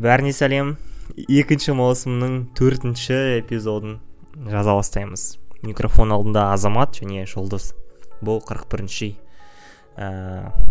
[0.00, 0.74] бәріне сәлем.
[1.28, 3.98] Екінші маусымның төртінші эпизодын
[4.48, 5.24] жаза бастаймыз.
[5.66, 7.72] Микрофон алдында азамат және жұлдыз.
[8.24, 9.10] Бұл 41 бірінші
[10.00, 10.08] ә,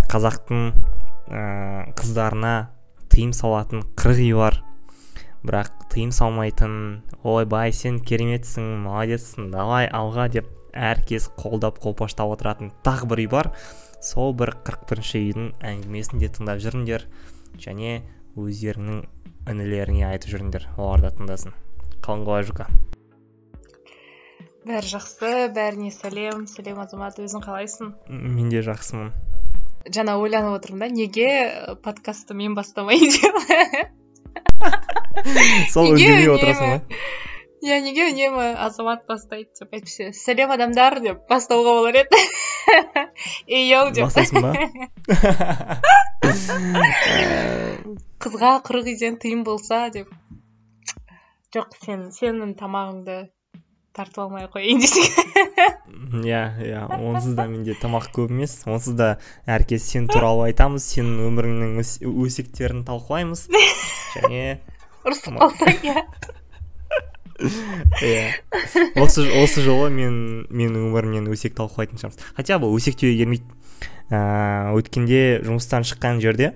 [0.10, 0.64] қазақтың
[1.30, 1.42] ә,
[2.00, 2.54] қыздарына
[3.14, 4.62] тыйым салатын қырық үй бар.
[5.46, 6.74] Бірақ тыйым салмайтын
[7.24, 13.54] ойбай сен кереметсің молодецсің давай алға деп әркез қолдап қолпаштап отыратын тағы бір үй бар.
[14.04, 17.08] Сол бір қырық бірінші үйдің әңгімесін де тыңдап жүріңдер
[17.60, 18.00] және
[18.40, 19.02] өздеріңнің
[19.50, 21.58] інілеріңе айтып жүріңдер олар да тыңдасын.
[22.06, 22.70] Қалың қалай жұқа
[24.70, 26.46] бәрі жақсы бәріне сәлем.
[26.50, 27.94] Сәлем азамат өзің қалайсың?
[28.10, 29.12] Мен де жақсымын.
[29.90, 31.30] Жаңа ойланып отырмын да неге
[31.84, 33.36] подкастты мен бастамайын деп?
[35.74, 36.82] Сол үндемей отырасың ба
[37.66, 42.18] иә неге үнемі азамат бастайды деп әйтпесе сәлем адамдар деп бастауға болар еді
[43.48, 44.52] ей йоу деп бастайсың ба
[48.20, 50.10] қызға қырық үйден тыйым болса деп.
[51.56, 53.18] Жоқ сен сенің тамағыңды
[53.96, 55.06] тартып алмай ақ қояйын десең.
[56.24, 58.58] Иә иә онсыз да менде тамақ көп емес.
[58.70, 59.10] Онсыз да
[59.48, 61.80] әркез сен туралы айтамыз сенің өміріңнің
[62.26, 63.48] өсектерін талқылаймыз.
[64.18, 64.60] Және
[65.08, 66.06] ұрысып қалсаң иә
[68.04, 68.34] иә.
[69.00, 72.20] Осы осы жолы мен менің өмірімнен өсек талқылайтын шығармыз.
[72.36, 73.48] Хотя бұл өсектеуге келмейді.
[74.10, 76.54] Ыыы өткенде жұмыстан шыққан жерде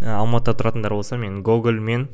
[0.00, 2.08] алматыда тұратындар болса мен гоголь мен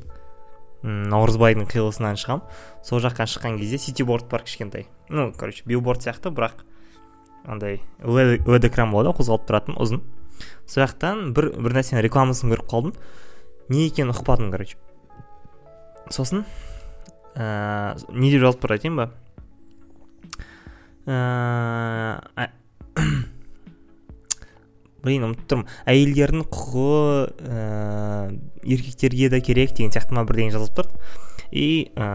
[0.83, 2.43] наурызбайдың қиылысынан шығам.
[2.85, 4.87] Сол жаққа шыққан кезде ситиборд бар кішкентай.
[5.09, 6.65] Ну короче билборд сияқты бірақ
[7.45, 10.03] андай лед экран болады қозғалып тұратын ұзын.
[10.67, 12.97] Сол жақтан бір бір нәрсенің рекламасын көріп қалдым.
[13.69, 14.77] Не екенін ұқпадым короче.
[16.11, 16.45] Сосын
[17.37, 19.11] ә, не деп жазып тұр айтайын ба
[25.01, 26.97] блин ұмытып тұрмын әйелдердің құқығы
[27.51, 27.61] ә,
[28.65, 30.91] еркектерге де керек деген сияқты ма бірдеңе жазылып тұр
[31.51, 32.09] и ә,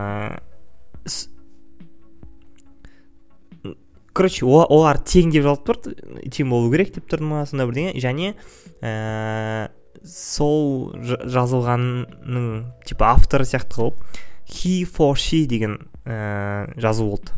[4.16, 7.96] короче олар тең деп жазылып тұр тең болу керек деп тұрды ма сондай бірдеңе.
[8.00, 8.32] Және
[8.80, 9.72] ә,
[10.08, 12.48] сол жазылғанның
[12.88, 17.32] типа авторы сияқты қылып he for she деген ә, жазу болды.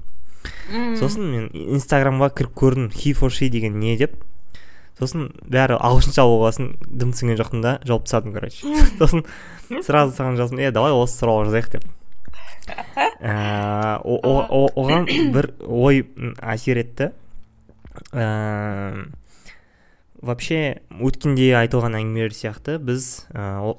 [0.99, 4.17] Сосын мен инстаграмға кіріп көрдім he for she деген не деп.
[4.97, 8.65] Сосын бәрі ағылшынша болғасын дым түсінген жоқпын да жауып тастадым короче.
[8.99, 9.23] Сосын
[9.85, 11.85] сразу саған жаздым е давай осы туралы жазайық деп.
[14.03, 16.03] Оған бір ой
[16.41, 17.11] әсер етті.
[18.11, 18.25] Ә,
[20.27, 23.73] вообще өткенде айтылған әңгімелер сияқты біз ә,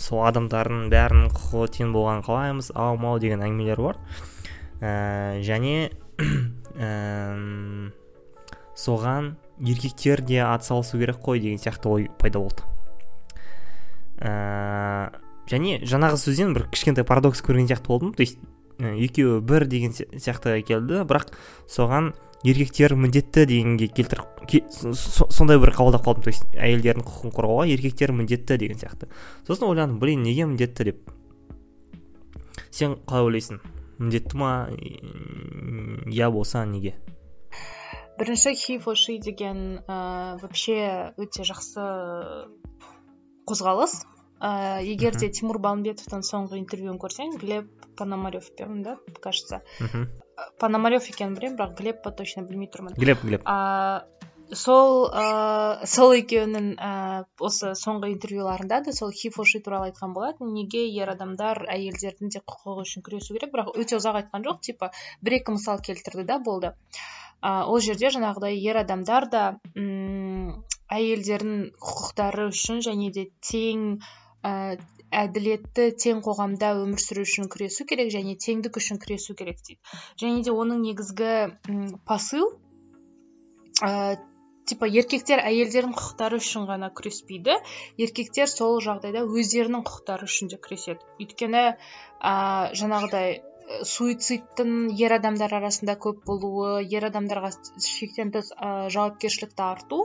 [0.00, 2.72] сол адамдардың бәрінің құқығы тең болғанын қалаймыз.
[2.74, 4.00] Ау мау деген әңгімелер бар.
[4.82, 5.90] Ә, және
[6.74, 6.90] ә,
[8.78, 12.66] соған еркектер де атсалысу керек қой деген сияқты ой пайда болды.
[14.18, 15.14] Ә,
[15.48, 18.14] және жаңағы сөзден бір кішкентай парадокс көрген сияқты болдым.
[18.14, 18.38] То есть
[18.78, 21.04] екеуі бір деген сияқты келді.
[21.08, 21.32] Бірақ
[21.66, 22.12] соған
[22.44, 24.38] еркектер міндетті дегенге келтіріп
[25.30, 26.22] сондай бір қабылдап қалдым.
[26.24, 29.10] То есть әйелдердің құқығын қорғауға еркектер міндетті деген сияқты.
[29.46, 30.84] Сосын ойландым блин неге міндетті?
[30.84, 31.10] деп.
[32.70, 33.60] Сен қалай ойлайсың?
[33.98, 34.70] Міндетті ма?
[36.06, 36.94] Иә болса неге?
[38.18, 41.82] Бірінші she деген ә, вообще өте жақсы
[43.46, 44.04] қозғалыс.
[44.40, 47.68] Ә, егер де тимур балымбетовтың соңғы интервьюін көрсең глеб
[47.98, 49.62] пономаревпен да кажется.
[50.60, 53.42] Пономарев екенін білемін бірақ глеб па точно білмей тұрмын глеб глеб.
[53.42, 54.06] Ә,
[54.54, 56.92] сол ә, сол екеуінің ә,
[57.42, 60.52] осы соңғы интервьюларында да сол she туралы айтқан болатын.
[60.54, 63.52] Неге ер адамдар әйелдердің де құқығы үшін күресу керек?
[63.52, 66.72] Бірақ өте ұзақ айтқан жоқ типа бір екі мысал келтірді да болды.
[67.42, 69.42] Ә, ол жерде жаңағыдай ер адамдар да
[69.74, 74.00] ұм, әйелдердің құқықтары үшін және де тең
[74.42, 79.80] әділетті тең қоғамда өмір сүру үшін күресу керек және теңдік үшін күресу керек дейді.
[80.20, 81.32] Және де оның негізгі
[82.08, 82.44] посыл
[83.82, 84.18] ә,
[84.68, 87.56] типа еркектер әйелдердің құқықтары үшін ғана күреспейді.
[87.96, 91.04] Еркектер сол жағдайда өздерінің құқықтары үшін де күреседі.
[91.24, 92.34] Өйткені ә,
[92.76, 93.40] жаңағыдай
[93.88, 97.50] суицидтің ер адамдар арасында көп болуы ер адамдарға
[97.84, 100.04] шектен тыс ә, жауапкершілікті арту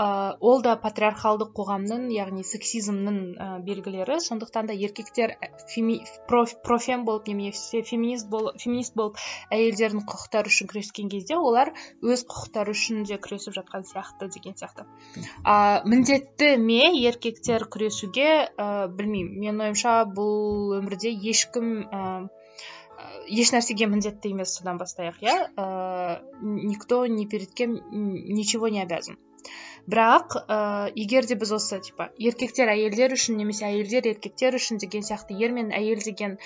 [0.00, 4.16] ол да патриархалдық қоғамның яғни сексизмнің ә, белгілері.
[4.24, 5.34] Сондықтан да еркектер
[5.68, 5.98] феми,
[6.28, 9.20] проф, профем болып немесе феминист, бол, феминист болып
[9.52, 14.88] әйелдердің құқықтары үшін күрескен кезде олар өз құқықтары үшін де күресіп жатқан сияқты деген сияқты.
[15.44, 18.30] Ә, міндетті ме еркектер күресуге?
[18.56, 19.36] Ә, білмеймін.
[19.40, 21.88] Менің ойымша бұл өмірде ешкім
[23.30, 25.36] еш нәрсеге міндетті емес содан бастайық иә?
[25.56, 29.18] Ә, никто ни перед кем ничего не обязан.
[29.88, 30.58] Бірақ ә,
[30.96, 35.54] егер де біз осы типа еркектер әйелдер үшін немесе әйелдер еркектер үшін деген сияқты ер
[35.56, 36.36] мен әйел деген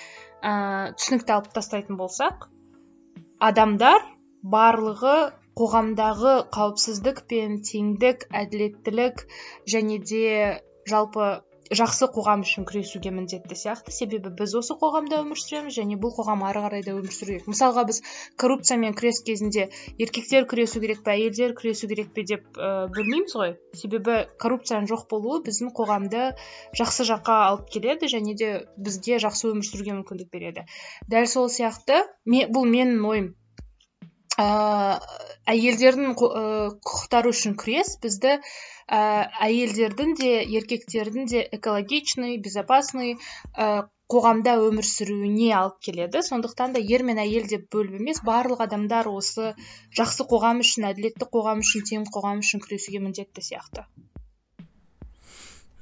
[0.41, 2.47] ә, түсінікті алып тастайтын болсақ
[3.49, 4.05] адамдар
[4.55, 5.17] барлығы
[5.59, 9.25] қоғамдағы қауіпсіздік пен теңдік әділеттілік
[9.71, 10.23] және де
[10.89, 11.29] жалпы
[11.73, 13.93] жақсы қоғам үшін күресуге міндетті сияқты.
[13.93, 17.47] Себебі біз осы қоғамда өмір сүреміз және бұл қоғам ары қарай да өмір сүру керек
[17.49, 18.01] мысалға біз
[18.41, 23.55] коррупциямен күрес кезінде еркектер күресу керек пе әйелдер күресу керек пе деп ә, бөлмейміз ғой.
[23.73, 26.27] Себебі коррупцияның жоқ болуы біздің қоғамды
[26.77, 30.67] жақсы жаққа алып келеді және де бізге жақсы өмір сүруге мүмкіндік береді.
[31.09, 33.33] Дәл сол сияқты бұл менің ойым.
[34.35, 34.99] Ә,
[35.47, 38.41] әйелдердің құқықтары үшін күрес бізді
[38.87, 43.17] ә, әйелдердің де еркектердің де экологичный безопасный
[43.57, 46.21] ә, қоғамда өмір сүруіне алып келеді.
[46.21, 49.55] Сондықтан да ер мен әйел деп бөліп емес барлық адамдар осы
[49.97, 53.87] жақсы қоғам үшін әділетті қоғам үшін тең қоғам үшін күресуге міндетті сияқты.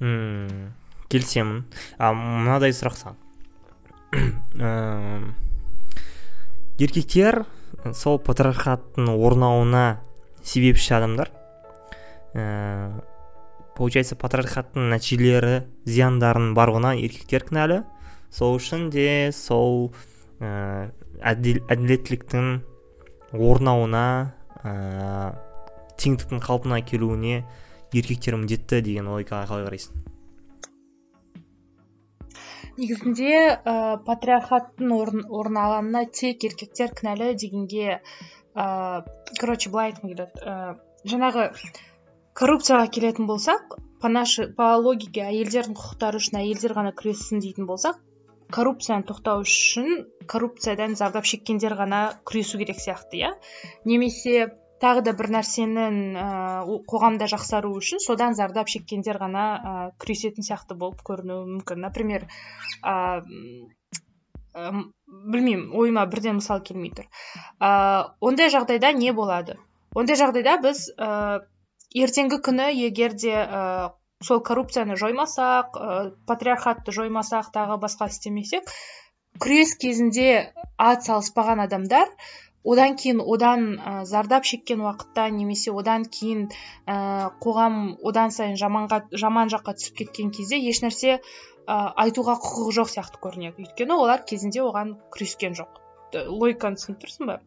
[0.00, 0.72] Мм
[1.12, 1.64] келісемін.
[1.98, 3.20] А мынадай сұрақ саған.
[6.80, 7.44] Еркектер
[7.94, 10.00] сол патриархаттың орнауына
[10.42, 11.30] себепші адамдар?
[12.34, 13.02] Ә,
[13.78, 17.82] получается патриархаттың нәтижелері зияндарын барлығына еркектер кінәлі.
[18.34, 19.92] Сол үшін де сол
[20.42, 20.90] ә,
[21.22, 22.56] әділеттіліктің
[23.34, 24.06] орнауына
[24.62, 24.72] ә,
[25.98, 27.44] теңдіктің қалпына келуіне
[27.94, 30.02] еркектер міндетті деген логикаға қалай қарайсың?
[32.74, 38.00] Негізінде ә, патриархаттың орын, тек еркектер кінәлі дегенге
[38.54, 39.04] ә,
[39.38, 40.42] короче былай айтқым келеді.
[40.42, 40.74] Ә,
[41.06, 41.52] жаңағы
[42.34, 48.00] коррупцияға келетін болсақ по нашей по логике әйелдердің құқықтары үшін әйелдер ғана күрессін дейтін болсақ
[48.54, 53.30] коррупцияны тоқтау үшін коррупциядан зардап шеккендер ғана күресу керек сияқты иә?
[53.84, 54.50] Немесе
[54.82, 56.26] тағы да бір нәрсенің ә,
[56.90, 61.80] қоғамда жақсару үшін содан зардап шеккендер ғана ә, күресетін сияқты болып көрінуі мүмкін.
[61.86, 62.26] Например
[62.82, 63.22] ә,
[64.54, 67.08] білмеймін ойыма бірден мысал келмей тұр.
[67.62, 69.56] Ә, ондай жағдайда не болады?
[69.94, 70.88] Ондай жағдайда біз
[71.94, 73.92] ертеңгі күні егер де ә,
[74.22, 75.98] сол коррупцияны жоймасақ ә,
[76.28, 78.72] патриархатты жоймасақ тағы басқа істемесек
[79.42, 80.28] күрес кезінде
[80.78, 82.10] ат салыспаған адамдар
[82.64, 89.04] одан кейін одан ә, зардап шеккен уақытта немесе одан кейін ә, қоғам одан сайын жаманға
[89.24, 91.20] жаман жаққа түсіп кеткен кезде ешнәрсе ә,
[92.04, 93.66] айтуға құқығы жоқ сияқты көрінеді.
[93.66, 95.80] Өйткені олар кезінде оған күрескен жоқ.
[96.14, 97.38] Логиканы түсініп тұрсың ба?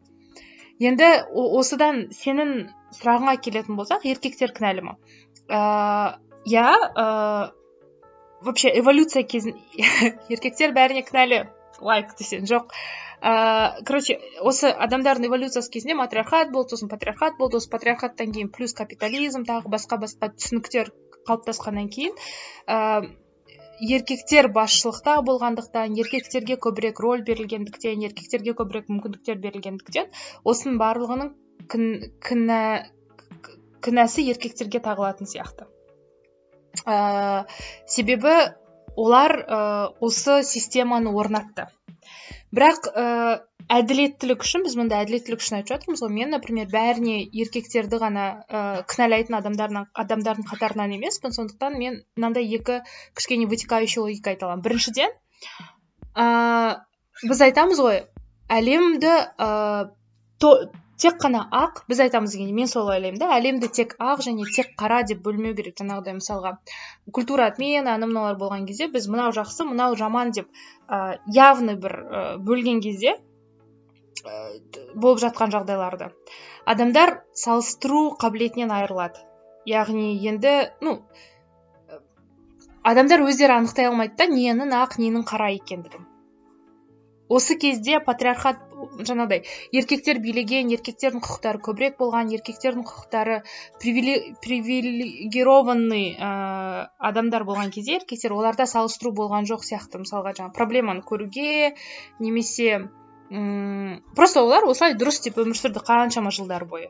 [0.79, 2.53] Енді осыдан сенің
[2.97, 4.97] сұрағыңа келетін болсақ еркектер кінәлі ма?
[6.47, 6.67] Иә
[8.41, 9.57] вообще эволюция кезін
[10.33, 11.43] еркектер бәріне кінәлі
[11.81, 12.73] лайк десең жоқ.
[13.17, 18.75] Ыыы короче осы адамдардың эволюциясы кезінде матриархат болды сосын патриархат болды осы патриархаттан кейін плюс
[18.77, 20.91] капитализм тағы басқа басқа түсініктер
[21.25, 22.13] қалыптасқаннан кейін
[23.79, 30.09] еркектер басшылықта болғандықтан еркектерге көбірек роль берілгендіктен еркектерге көбірек мүмкіндіктер берілгендіктен
[30.43, 31.33] осының барлығының
[31.71, 31.87] кін,
[32.23, 32.61] кінә,
[33.85, 35.67] кінәсі еркектерге тағылатын сияқты.
[36.85, 37.45] Ә,
[37.85, 38.33] себебі
[38.95, 39.59] олар ә,
[40.01, 41.67] осы системаны орнатты.
[42.55, 43.05] Бірақ ә,
[43.73, 46.11] әділеттілік үшін біз мұнда әділеттілік үшін айтып жатырмыз ғой.
[46.15, 51.35] Мен например бәріне еркектерді ғана ә, кінәлайтын адамдардың қатарынан емеспін.
[51.35, 52.81] Сондықтан мен мынандай екі
[53.17, 54.63] кішкене вытекающий логика айта аламын.
[54.63, 55.11] Біріншіден
[56.15, 56.27] ә,
[57.23, 58.01] біз айтамыз ғой
[58.47, 59.51] әлемді ә,
[60.39, 60.53] то,
[60.97, 64.71] тек қана ақ біз айтамыз дегенде мен солай ойлаймын да әлемді тек ақ және тек
[64.79, 66.55] қара деп бөлмеу керек жаңағыдай мысалға.
[67.13, 70.49] Культура отмена ана мыналар болған кезде біз мынау жақсы мынау жаман деп
[70.89, 73.17] ә, явный бір ә, бөлген кезде
[74.25, 76.11] болып жатқан жағдайларды
[76.67, 79.23] адамдар салыстыру қабілетінен айырылады.
[79.67, 80.99] Яғни енді ну
[82.87, 86.03] адамдар өздері анықтай алмайды да ненің ақ ненің қара екендігін.
[87.27, 88.61] Осы кезде патриархат
[89.07, 89.41] жаңағыдай
[89.75, 93.41] еркектер билеген еркектердің құқықтары көбірек болған еркектердің құқықтары
[93.83, 96.29] привилегированный ә,
[97.11, 99.99] адамдар болған кезде еркектер оларда салыстыру болған жоқ сияқты.
[100.05, 101.75] Мысалға жаңағы проблеманы көруге
[102.23, 102.87] немесе
[103.31, 106.87] м просто олар осылай дұрыс деп өмір сүрді қаншама жылдар бойы.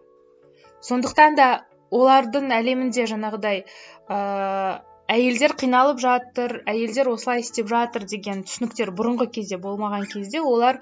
[0.82, 1.48] Сондықтан да
[1.92, 4.78] олардың әлемінде жаңағыдай ыыы
[5.08, 10.82] әйелдер қиналып жатыр әйелдер осылай істеп жатыр деген түсініктер бұрынғы кезде болмаған кезде олар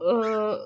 [0.00, 0.58] ә,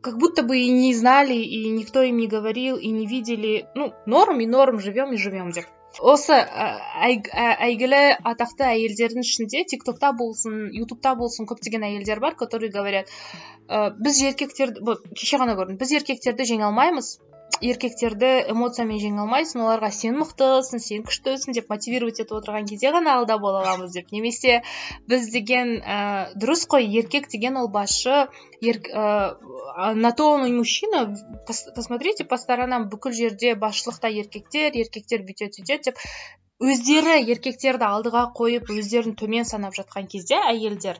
[0.00, 3.66] как будто бы и не знали и никто им не говорил и не видели.
[3.74, 5.66] Ну норм и норм живем и живем деп.
[6.12, 13.10] Осы әйгілі атақты әйелдердің ішінде тик токта болсын ютубта болсын көптеген әйелдер бар которые говорят
[13.68, 17.16] ә, біз еркектерді кеше ғана көрдім біз еркектерді жеңе алмаймыз
[17.64, 23.16] еркектерді эмоциямен жеңе алмайсың оларға сен мықтысың сен күштісің деп мотивировать етіп отырған кезде ғана
[23.18, 24.12] алда бола аламыз деп.
[24.14, 24.60] Немесе
[25.10, 25.98] біз деген ә,
[26.38, 28.28] дұрыс қой еркек деген ол басшы
[28.60, 31.06] ер, ә, на то он и мужчина
[31.46, 36.04] посмотрите по сторонам бүкіл жерде басшылықта еркектер еркектер бүйтеді сөйтеді деп
[36.58, 40.98] өздері еркектерді алдыға қойып өздерін төмен санап жатқан кезде әйелдер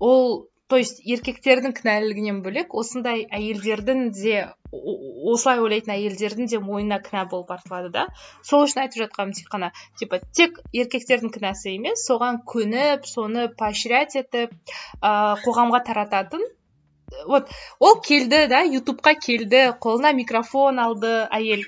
[0.00, 7.24] ол то есть еркектердің кінәлілігінен бөлек осындай әйелдердің де осылай ойлайтын әйелдердің де мойнына кінә
[7.32, 8.06] болып артылады да.
[8.46, 14.14] Сол үшін айтып жатқаным тек қана типа тек еркектердің кінәсі емес соған көніп соны поощрять
[14.20, 14.54] етіп
[15.02, 16.46] ә, қоғамға тарататын
[17.26, 17.48] вот.
[17.80, 21.66] Ол келді да ютубқа келді қолына микрофон алды әйел.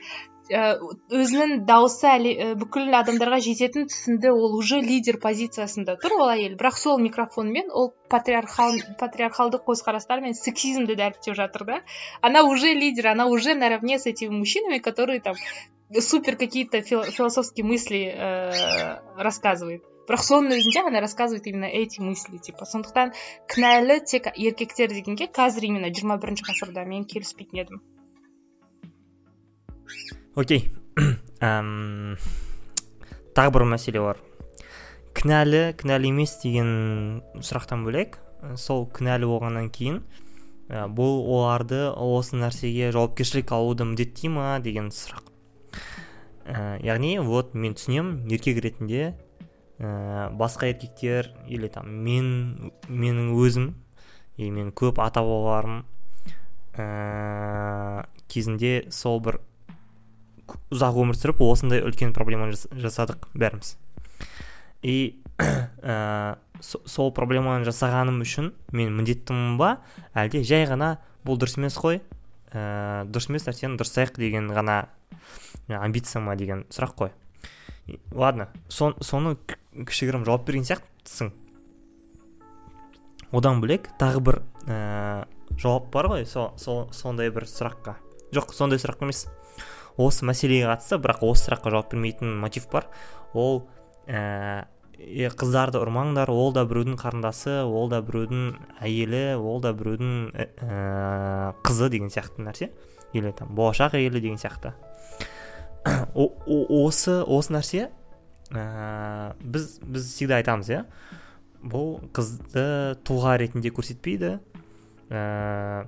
[0.51, 6.57] Өзінің дауысы әлі э, бүкіл адамдарға жететін түсінді ол уже лидер позициясында тұр ол әйел.
[6.59, 11.81] Бірақ сол микрофонмен ол патриархал патриархалдық көзқарастар сексизмді дәріптеп жатыр да.
[12.21, 15.37] Она уже лидер она уже наравне с этими мужчинами которые там
[16.01, 19.83] супер какие то философские мысли э, рассказывает.
[20.09, 22.67] Бірақ соның өзінде ғана рассказывает именно эти мысли типа.
[22.67, 23.15] Сондықтан
[23.47, 27.83] кінәлі тек еркектер дегенге қазір именно жиырма бірінші ғасырда мен келіспейтін едім.
[30.37, 30.71] Окей.
[33.37, 34.19] Тағы бір мәселе бар.
[35.17, 38.17] Кінәлі кінәлі емес деген сұрақтан бөлек
[38.57, 40.01] сол кінәлі болғаннан кейін
[40.73, 44.57] ә, бұл оларды осы нәрсеге жауапкершілік алуды міндеттей ма?
[44.65, 45.29] деген сұрақ.
[46.49, 49.12] Ә, яғни вот мен түсінемін еркек ретінде
[49.79, 53.75] ә, басқа еркектер или там мен менің өзім
[54.41, 55.85] и мен көп ата бабаларым
[56.73, 59.43] ә, кезінде сол бір
[60.73, 63.77] ұзақ өмір сүріп осындай үлкен проблеманы жасадық бәріміз.
[64.83, 69.77] И ә, сол проблеманы жасағаным үшін мен міндеттімін ба?
[70.15, 70.97] Әлде жай ғана
[71.27, 72.01] бұл дұрыс емес қой?
[72.53, 74.87] Ә, дұрыс емес нәрсені дұрыстайық деген ғана
[75.69, 77.13] амбиция ма деген сұрақ қой.
[78.13, 79.37] Ладно сон, соны
[79.75, 81.33] кішігірім жауап берген сияқтысың.
[83.33, 85.25] Одан бөлек тағы бір ә,
[85.57, 87.97] жауап бар ғой со, со, сондай бір сұраққа.
[88.35, 89.27] Жоқ сондай сұрақ емес.
[90.01, 92.89] Осы мәселеге қатысты бірақ осы сұраққа жауап бермейтін мотив бар.
[93.35, 93.65] Ол
[94.07, 94.65] ә,
[94.99, 101.91] қыздарды ұрмаңдар ол да біреудің қарындасы ол да біреудің әйелі ол да біреудің ә, қызы
[101.93, 102.71] деген сияқты нәрсе.
[103.13, 104.75] Или там болашақ әйелі деген сияқты.
[106.15, 107.89] Осы осы нәрсе
[108.51, 110.85] ә, біз біз всегда айтамыз иә.
[111.63, 114.39] Бұл қызды тұлға ретінде көрсетпейді.
[115.11, 115.87] Ә,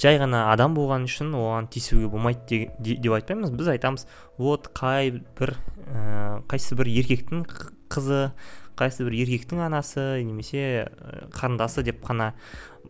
[0.00, 3.52] жай ғана адам болған үшін оған тиісуге болмайды деп айтпаймыз.
[3.54, 4.06] Біз айтамыз
[4.38, 7.44] вот қай бір ә, қайсы бір еркектің
[7.92, 8.32] қызы
[8.78, 10.90] қайсы бір еркектің анасы немесе
[11.34, 12.32] қарындасы деп қана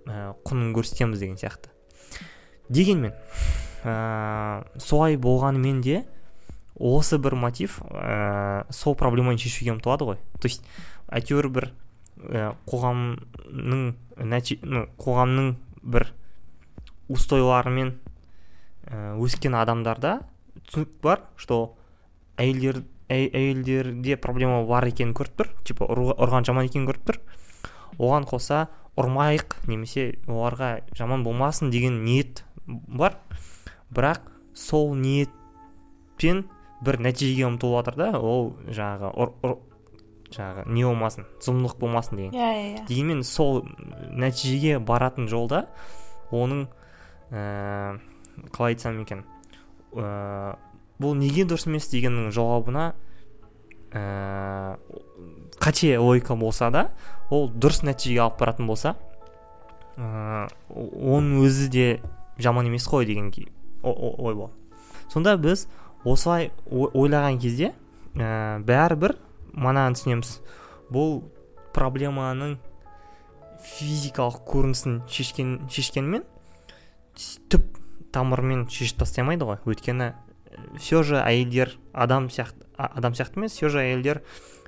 [0.06, 1.70] ә, құнын көрсетеміз деген сияқты.
[2.68, 3.12] Дегенмен
[3.84, 6.02] ә, солай болғанымен де
[6.74, 10.20] осы бір мотив ә, сол проблеманы шешуге ұмтылады ғой.
[10.40, 10.64] То есть
[11.12, 11.70] әйтеуір бір
[12.24, 13.88] ә, қоғамның
[14.24, 14.58] нәти,
[14.98, 16.08] қоғамның бір
[17.12, 17.94] устойларымен
[18.88, 20.20] ә, өскен адамдарда
[20.64, 21.74] түсінік бар что
[22.40, 27.20] әйелдер әйелдерде проблема бар екенін көріп тұр типа ұрған жаман екенін көріп тұр.
[27.98, 28.68] Оған қоса
[28.98, 33.18] ұрмайық немесе оларға жаман болмасын деген ниет бар.
[33.94, 34.24] Бірақ
[34.56, 36.46] сол ниетпен
[36.84, 39.58] бір нәтижеге ұмтылып жатыр да ол жаңағы ұр,
[40.34, 42.32] жаңағы не болмасын зұлымдық болмасын деген.
[42.34, 42.86] Иә иә иә.
[42.88, 43.62] Дегенмен сол
[44.10, 45.68] нәтижеге баратын жолда
[46.32, 46.66] оның
[47.34, 47.98] ә,
[48.54, 49.24] қалай айтсам екен?
[49.92, 50.54] Ә,
[51.02, 52.92] бұл неге дұрыс емес дегеннің жауабына
[53.92, 54.78] ә,
[55.58, 56.88] қате логика болса да
[57.30, 58.94] ол дұрыс нәтижеге алып баратын болса
[59.98, 61.88] ә, оның өзі де
[62.38, 63.32] жаман емес қой деген
[63.82, 64.54] ой болады
[65.12, 65.66] сонда біз
[66.04, 67.72] осылай ойлаған кезде
[68.14, 69.16] ә, бәрібір
[69.54, 70.38] мынаны түсінеміз.
[70.92, 71.22] Бұл
[71.74, 72.58] проблеманың
[73.64, 76.24] физикалық көрінісін шешкен шешкенмен
[77.14, 77.78] түп
[78.14, 79.60] тамырымен шешіп тастай алмайды ғой.
[79.66, 80.12] Өйткені
[80.78, 84.22] все же әйелдер адам сияқты адам сияқты емес все же әйелдер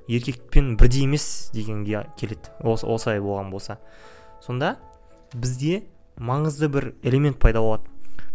[0.09, 3.79] еркекпен бірдей емес дегенге келеді осылай болған болса.
[4.43, 4.77] Сонда
[5.35, 5.85] бізде
[6.17, 7.91] маңызды бір элемент пайда болады.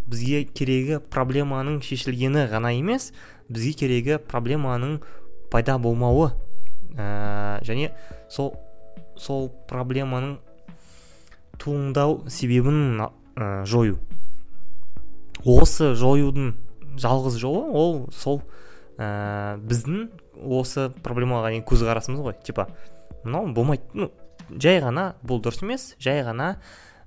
[0.08, 3.12] Бізге керегі проблеманың шешілгені ғана емес
[3.50, 5.00] бізге керегі проблеманың
[5.52, 6.32] пайда болмауы
[6.98, 7.92] ә, және
[8.30, 8.56] сол
[9.16, 10.40] сол проблеманың
[11.62, 13.00] туындау себебін
[13.36, 14.00] ә, жою.
[15.46, 16.54] Осы жоюдың
[17.02, 18.42] жалғыз жолы ол сол
[18.98, 20.10] ә, біздің
[20.42, 22.38] осы проблемаға деген көзқарасымыз ғой.
[22.44, 22.68] Типа
[23.24, 23.84] мынау болмайды.
[23.94, 24.12] Ну
[24.52, 26.56] жай ғана бұл дұрыс емес жай ғана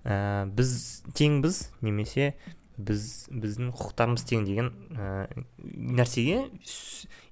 [0.05, 2.35] ә, біз теңбіз немесе
[2.77, 5.29] біз біздің құқықтарымыз тең деген ә,
[5.63, 6.49] нәрсеге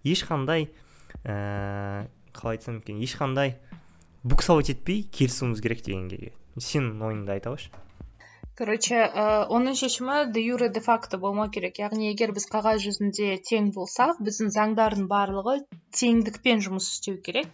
[0.06, 0.68] ешқандай
[1.24, 2.06] ә,
[2.36, 3.56] қалай айтсам екен ешқандай
[4.22, 6.32] буксовать етпей келісуіміз керек дегенге.
[6.58, 7.56] Сенің ойыңды айта
[8.58, 9.24] короче ә,
[9.58, 11.80] оның шешімі де юре де факто болмау керек.
[11.82, 15.58] Яғни егер біз қағаз жүзінде тең болсақ біздің заңдардың барлығы
[16.00, 17.50] теңдікпен жұмыс істеу керек.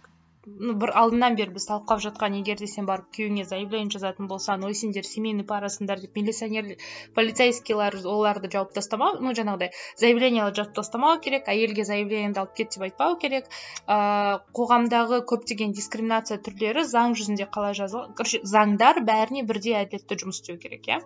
[0.47, 4.63] Ну бір алдынан бері біз талқылап жатқан егер де сен барып күйеуіңе заявление жазатын болсаң
[4.67, 6.69] ой сендер семейный парасыңдар деп милиционер
[7.17, 12.87] полицейскийлар оларды жауып тастамау ну жаңағыдай заявлениелерді жазып тастамау керек әйелге заявлениеңді алып кет деп
[12.87, 13.51] айтпау керек.
[13.97, 20.39] Ыыы қоғамдағы көптеген дискриминация түрлері заң жүзінде қалай жазылған короче заңдар бәріне бірдей әділетті жұмыс
[20.39, 21.01] істеу керек иә.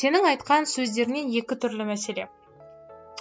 [0.00, 2.28] Сенің айтқан сөздеріңнен екі түрлі мәселе.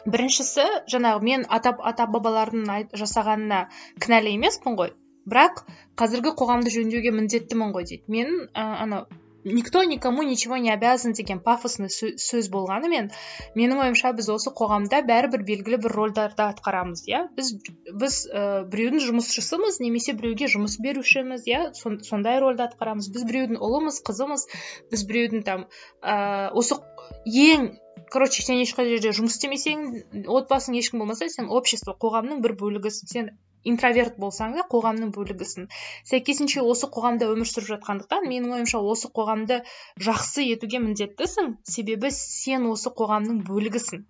[0.06, 3.68] Біріншісі жаңағы мен ата, ата бабалардың жасағанына
[4.02, 4.96] кінәлі емеспін ғой.
[5.26, 5.66] Бірақ
[6.00, 8.06] қазіргі қоғамды жөндеуге міндеттімін ғой дейді.
[8.12, 9.06] Мен ә, анау
[9.44, 13.10] никто никому ничего не обязан деген пафосный сөз болғанымен
[13.58, 17.24] менің ойымша біз осы қоғамда бәрібір белгілі бір рольдарды атқарамыз иә.
[17.38, 17.54] Біз
[17.90, 21.62] біз ә, біреудің жұмысшысымыз немесе біреуге жұмыс берушіміз иә.
[21.74, 23.10] Сондай рольді атқарамыз.
[23.14, 24.48] Біз біреудің ұлымыз қызымыз
[24.94, 25.66] біз біреудің там
[26.02, 26.78] ә, осы
[27.26, 27.72] ең
[28.12, 33.32] короче сен ешқай жерде жұмыс істемесең отбасың ешкім болмаса сен общество қоғамның бір бөлігісің сен
[33.68, 35.68] интроверт болсаң да қоғамның бөлігісің
[36.10, 39.62] сәйкесінше осы қоғамда өмір сүріп жатқандықтан менің ойымша осы қоғамды
[40.08, 41.56] жақсы етуге міндеттісің.
[41.76, 44.04] Себебі сен осы қоғамның бөлігісің.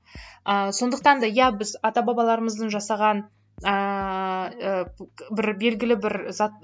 [0.46, 3.26] Ә, сондықтан да иә біз ата бабаларымыздың жасаған
[3.66, 3.76] ә,
[5.30, 6.58] бір белгілі бір зат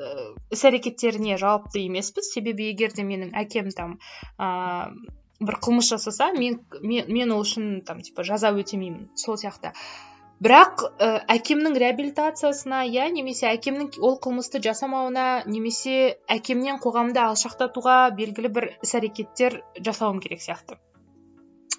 [0.54, 2.32] іс әрекеттеріне жауапты емеспіз.
[2.34, 3.98] Себебі егер де менің әкем там
[4.40, 4.92] ә,
[5.40, 9.76] бір қылмыс жасаса мен, мен, мен ол үшін там типа жаза өтемеймін сол сияқты.
[10.44, 18.52] Бірақ ә, әкемнің реабилитациясына иә немесе әкемнің ол қылмысты жасамауына немесе әкемнен қоғамды алшақтатуға белгілі
[18.54, 20.78] бір іс әрекеттер жасауым керек сияқты.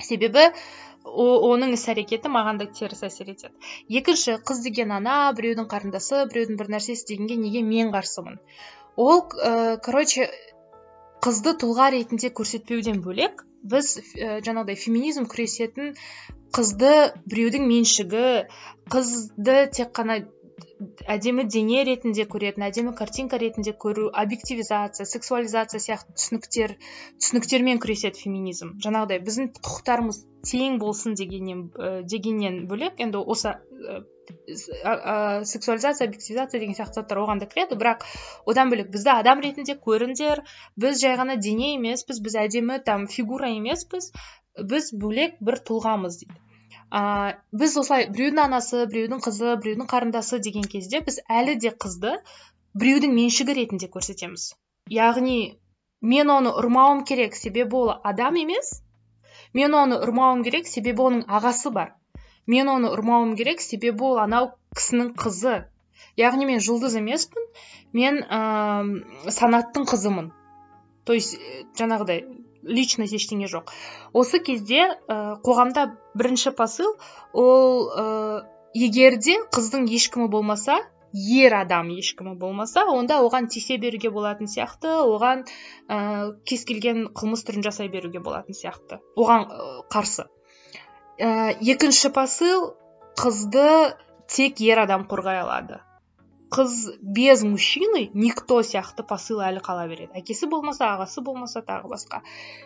[0.02, 0.50] Себебі
[1.04, 3.54] оның іс әрекеті маған да теріс әсер етеді.
[3.88, 8.40] Екінші қыз деген ана біреудің қарындасы біреудің бір нәрсесі дегенге неге мен қарсымын?
[8.98, 10.28] Ол ә, короче
[11.23, 15.94] қызды тұлға ретінде көрсетпеуден бөлек біз ә, жаңағыдай феминизм күресетін
[16.56, 16.95] қызды
[17.28, 18.26] біреудің меншігі
[18.93, 20.21] қызды тек қана
[21.11, 26.75] әдемі дене ретінде көретін әдемі картинка ретінде көру объективизация сексуализация сияқты түсініктер
[27.19, 28.76] түсініктермен күреседі феминизм.
[28.84, 33.54] Жаңағыдай біздің құқықтарымыз тең болсын дегеннен ә, дегеннен бөлек енді осы
[34.49, 37.78] сексуализация объективизация деген сияқты заттар оған да кіреді.
[37.80, 38.04] Бірақ
[38.47, 40.43] одан бөлек бізді адам ретінде көріңдер.
[40.76, 44.12] Біз жай ғана дене емеспіз біз әдемі там фигура емеспіз.
[44.58, 46.36] Біз бөлек бір тұлғамыз дейді.
[46.88, 52.14] Ә, біз осылай біреудің анасы біреудің қызы біреудің қарындасы деген кезде біз әлі де қызды
[52.80, 54.54] біреудің меншігі ретінде көрсетеміз.
[54.88, 55.58] Яғни
[56.00, 58.78] мен оны ұрмауым керек себебі ол адам емес
[59.52, 61.93] мен оны ұрмауым керек себебі оның ағасы бар.
[62.49, 65.61] Мен оны ұрмауым керек себебі ол анау кісінің қызы.
[66.19, 67.47] Яғни мен жұлдыз емеспін
[67.95, 70.32] мен ә, санаттың қызымын.
[71.04, 71.39] То есть
[71.78, 72.25] жаңағыдай
[72.63, 73.73] личность ештеңе жоқ.
[74.13, 76.95] Осы кезде ә, қоғамда бірінші посыл
[77.32, 78.06] ол ә,
[78.75, 80.80] егерде қыздың ешкімі болмаса
[81.13, 85.47] ер адам ешкімі болмаса онда оған тисе беруге болатын сияқты оған
[85.89, 89.00] ә, кез келген қылмыс түрін жасай беруге болатын сияқты.
[89.17, 89.49] Оған
[89.93, 90.28] қарсы.
[91.19, 92.73] Ә, екінші посыл
[93.19, 93.95] қызды
[94.31, 95.81] тек ер адам қорғай алады.
[96.54, 100.15] Қыз без мужчины никто сияқты посыл әлі қала береді.
[100.17, 102.23] Әкесі болмаса ағасы болмаса тағы басқа.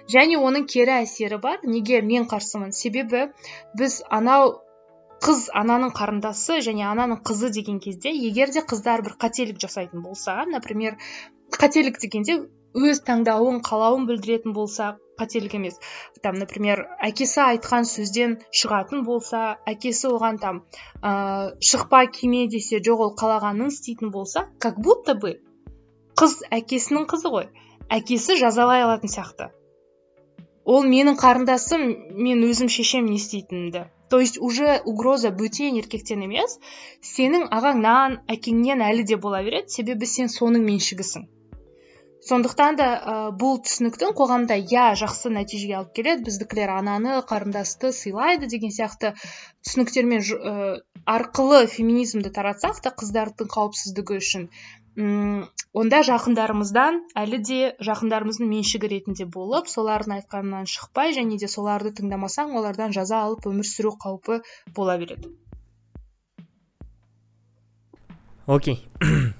[0.06, 1.64] Және оның кері әсері бар.
[1.66, 2.70] Неге мен қарсымын?
[2.70, 3.32] Себебі
[3.74, 4.60] біз анау
[5.22, 10.34] қыз ананың қарындасы және ананың қызы деген кезде егер де қыздар бір қателік жасайтын болса
[10.50, 10.98] например
[11.58, 12.40] қателік дегенде
[12.72, 15.78] өз таңдауын қалауын білдіретін болса қателік емес.
[16.24, 20.62] Там например әкесі айтқан сөзден шығатын болса әкесі оған там
[21.02, 25.36] ә, шықпа киме десе жоқ ол қалағанын істейтін болса как будто бы
[26.18, 27.50] қыз әкесінің қызы ғой.
[27.92, 29.52] Әкесі жазалай алатын сияқты.
[30.64, 31.84] Ол менің қарындасым
[32.28, 33.84] мен өзім шешем не істейтінімді.
[34.12, 36.58] То есть уже угроза бөтен еркектен емес.
[37.12, 39.72] Сенің ағаңнан әкеңнен әлі де бола береді.
[39.78, 41.24] Себебі сен соның меншігісің.
[42.22, 48.46] Сондықтан да ә, бұл түсініктің қоғамда иә жақсы нәтижеге алып келеді біздікілер ананы қарындасты сыйлайды
[48.52, 49.10] деген сияқты
[49.66, 50.52] түсініктермен ә,
[51.16, 54.46] арқылы феминизмді таратсақ та қыздардың қауіпсіздігі үшін
[54.96, 61.94] м онда жақындарымыздан әлі де жақындарымыздың меншігі ретінде болып солардың айтқанынан шықпай және де соларды
[61.96, 64.42] тыңдамасаң олардан жаза алып өмір сүру қаупі
[64.76, 65.32] бола береді.
[68.46, 68.82] Окей.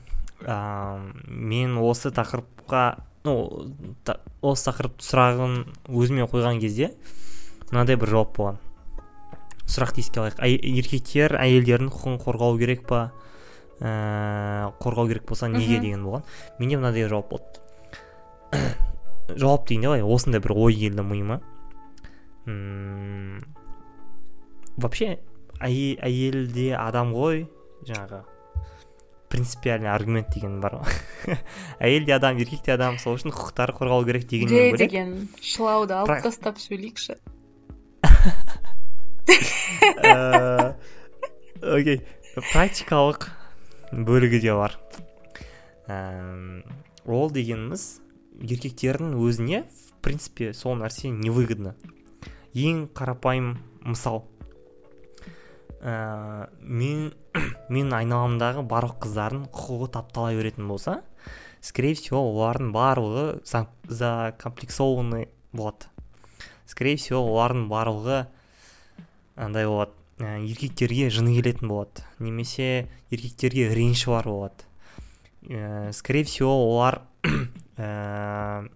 [1.29, 2.83] Мен осы тақырыпқа
[3.29, 3.35] ну
[4.41, 5.59] осы тақырып сұрағын
[5.93, 6.95] өзіме қойған кезде
[7.71, 8.63] мынандай бір жауап болған.
[9.69, 10.41] Сұрақты еске алайық.
[10.81, 13.11] Еркектер әйелдердің құқығын қорғау керек па?
[13.81, 16.27] Ә, қорғау керек болса неге деген болған.
[16.59, 17.63] Менде мынандай жауап болды.
[19.37, 21.41] Жауап дегенде былай осындай бір ой келді миыма.
[24.77, 25.19] Вообще
[25.63, 27.47] әйел де адам ғой
[27.87, 28.25] жаңағы
[29.33, 31.39] принципиальный аргумент деген бар ғой.
[31.81, 34.91] Әйел де адам еркек те адам сол үшін құқықтары қорғалу керек дегеннен бөлек.
[34.91, 37.19] деген шылауды алып тастап сөйлейікші.
[40.03, 40.75] Э,
[41.63, 42.01] окей
[42.35, 43.29] практикалық
[43.93, 44.79] бөлігі де бар.
[47.05, 48.01] Ол дегеніміз
[48.41, 51.75] еркектердің өзіне в принципе сол нәрсе невыгодно.
[52.57, 54.25] Ең қарапайым мысал.
[55.83, 57.13] Ә, мен
[57.73, 61.01] мен айналамдағы барлық қыздардың құқығы таптала беретін болса
[61.63, 63.25] скорее всего олардың барлығы
[63.89, 65.87] закомплексованный болады.
[66.67, 68.27] Скорее всего олардың барлығы
[69.37, 69.93] андай болады.
[69.93, 72.05] ә, еркектерге жыны келетін болады.
[72.19, 74.69] Немесе еркектерге реніші бар болады.
[75.49, 77.03] Ә, скорее всего олар
[77.77, 78.69] ә,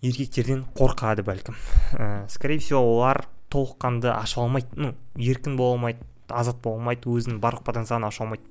[0.00, 1.56] еркектерден қорқады бәлкім.
[1.92, 4.68] Ә, скорее всего олар толыққанды аша алмайды.
[4.76, 8.44] Ну еркін бола алмайды азат бола алмайды өзінің барлық потенциалын аша алмайды.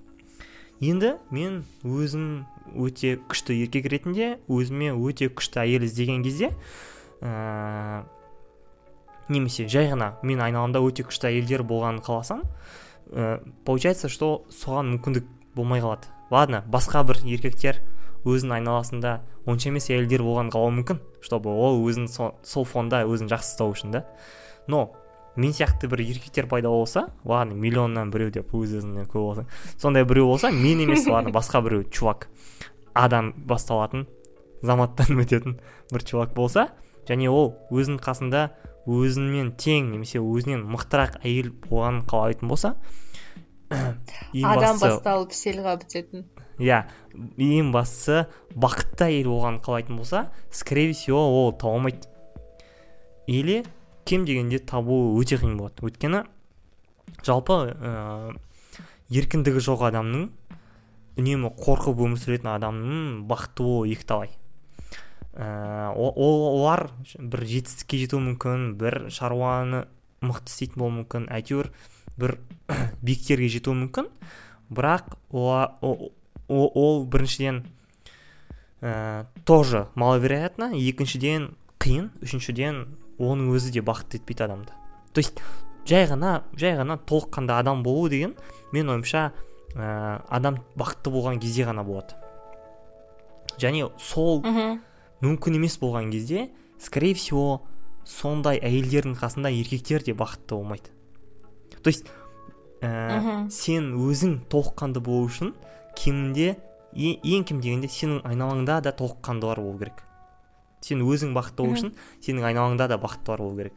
[0.80, 2.46] Енді мен өзім
[2.78, 6.52] өте күшті еркек ретінде өзіме өте күшті әйел іздеген кезде
[7.22, 8.06] ә,
[9.30, 12.44] немесе жай ғана мен айналамда өте күшті әйелдер болғанын қаласам
[13.12, 16.12] ә, получается что соған мүмкіндік болмай қалады.
[16.32, 17.82] Ладно басқа бір еркектер
[18.28, 23.56] өзінің айналасында онша емес әйелдер болған қалуы мүмкін чтобы ол өзін сол фонда өзін жақсы
[23.56, 24.06] ұстау үшін да.
[24.68, 24.92] Но
[25.38, 29.46] мен сияқты бір еркектер пайда болса ладно миллионнан біреу деп өз өзіңнен көп болса
[29.78, 32.28] сондай біреу болса мен емес ладно басқа біреу чувак
[32.94, 34.08] адам басталатын
[34.62, 35.60] заматтан өтетін
[35.94, 36.70] бір чувак болса
[37.08, 38.50] және ол өзінің қасында
[38.88, 42.76] өзімен тең немесе өзінен мықтырақ әйел болғанын қалайтын болса
[43.70, 46.26] адам басталып селға бітетін.
[46.58, 46.86] иә
[47.38, 52.08] ең бастысы бақытты әйел болғанын қалайтын болса скорее всего ол таба алмайды
[53.28, 53.66] или
[54.06, 55.84] кем дегенде табу өте қиын болады.
[55.84, 56.24] Өйткені
[57.28, 58.36] жалпы ә,
[59.12, 60.30] еркіндігі жоқ адамның
[61.20, 64.32] үнемі қорқып өмір сүретін адамның бақытты болуы екіталай.
[65.38, 69.86] Ә, олар бір жетістікке жетуі мүмкін бір шаруаны
[70.26, 71.70] мықты істейтін болуы мүмкін әйтеуір
[72.18, 72.38] бір
[73.06, 74.10] биіктерге жетуі мүмкін.
[74.74, 76.12] Бірақ ол,
[76.50, 77.62] ол, біріншіден
[78.82, 82.84] ә, тоже маловероятно екіншіден қиын үшіншіден
[83.22, 84.74] оның өзі де бақытты етпейді адамды.
[85.14, 85.40] То есть
[85.88, 88.36] жай ғана жай ғана толыққанды адам болу деген
[88.74, 89.32] мен ойымша
[89.76, 92.18] ә, адам бақытты болған кезде ғана болады.
[93.62, 94.44] Және сол
[95.22, 96.50] мүмкін емес болған кезде
[96.80, 97.62] скорее всего
[98.06, 100.92] сондай әйелдердің қасында еркектер де бақытты болмайды.
[101.84, 102.06] То есть
[102.82, 105.54] ә, сен өзің толыққанды болу үшін
[105.98, 106.56] кемінде
[106.94, 110.04] ең кем дегенде сенің айналаңда да толыққандылар болу керек.
[110.82, 113.74] Сен өзің бақытты болу үшін сенің айналаңда да бақыттылар болу керек.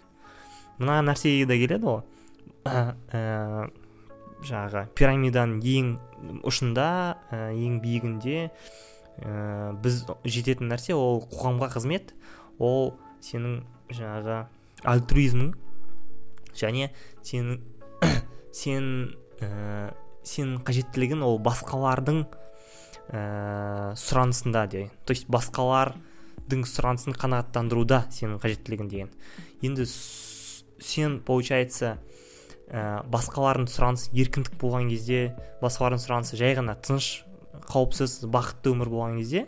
[0.79, 2.03] Мына нәрсеге де келеді ғой.
[2.65, 3.69] Ә,
[4.45, 5.91] жаңағы пирамиданың ең
[6.49, 6.87] ұшында
[7.33, 8.51] ә, ең биігінде
[9.21, 12.15] ә, біз жететін нәрсе ол қоғамға қызмет
[12.59, 14.43] ол сенің жаңағы
[14.91, 15.55] альтруизмің
[16.57, 16.91] және
[17.23, 17.61] сенің
[18.61, 18.87] сен
[19.41, 19.93] ә,
[20.27, 22.25] сенің қажеттілігін ол басқалардың
[23.11, 25.95] ә, сұранысында де то есть басқалар
[26.51, 29.11] дың сұранысын қанағаттандыруда сенің қажеттілігін деген.
[29.63, 31.99] Енді сен получается
[32.69, 37.21] ә, басқалардың сұранысы еркіндік болған кезде басқалардың сұранысы жай ғана тыныш
[37.71, 39.47] қауіпсіз бақытты өмір болған кезде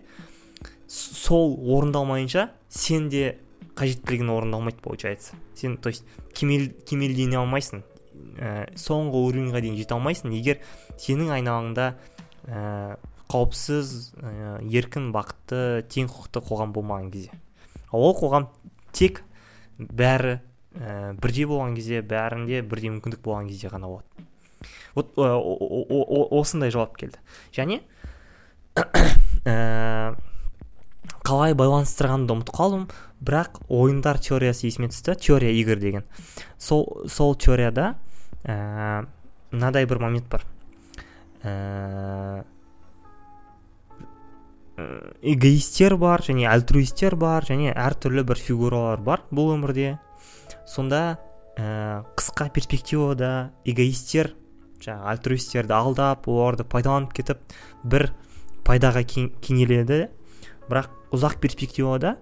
[0.89, 3.39] сол орындалмайынша сен де
[3.77, 7.83] қажеттілігің орындалмайды получается сен то есть кемел, кемелдене алмайсың.
[8.37, 10.35] Ә, соңғы уровеньға дейін жете алмайсың.
[10.37, 10.61] Егер
[11.01, 11.87] сенің айналаңда
[12.47, 12.99] ә,
[13.33, 17.41] қауіпсіз ә, еркін бақытты тең құқықты қоғам болмаған кезде
[17.93, 18.49] ол қоғам
[18.93, 19.23] тек
[19.79, 20.39] бәрі
[20.77, 24.27] ә, бірдей болған кезде бәрінде бірдей мүмкіндік болған кезде ғана болады.
[24.95, 27.19] Вот осындай жауап келді.
[27.55, 27.81] Және
[28.77, 30.15] ә,
[31.27, 32.87] қалай байланыстырғанымды ұмытып қалдым
[33.23, 36.05] бірақ ойындар теориясы есіме түсті теория игр деген.
[36.59, 37.95] Сол сол теорияда
[38.45, 39.07] ә,
[39.53, 40.45] мынадай бір момент бар.
[45.23, 49.99] Эгоисттер бар және альтруисттер бар және әртүрлі бір фигуралар бар бұл өмірде.
[50.67, 51.19] Сонда
[51.57, 54.33] ә, қысқа перспективада эгоисттер
[54.83, 57.41] жаңағы альтруистерді алдап оларды пайдаланып кетіп
[57.85, 58.11] бір
[58.67, 60.09] пайдаға кенеледі.
[60.69, 62.17] Бірақ ұзақ перспективада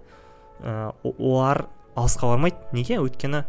[0.61, 2.57] ә, олар алысқа бармайды.
[2.73, 2.99] Неге?
[3.01, 3.43] Өйткені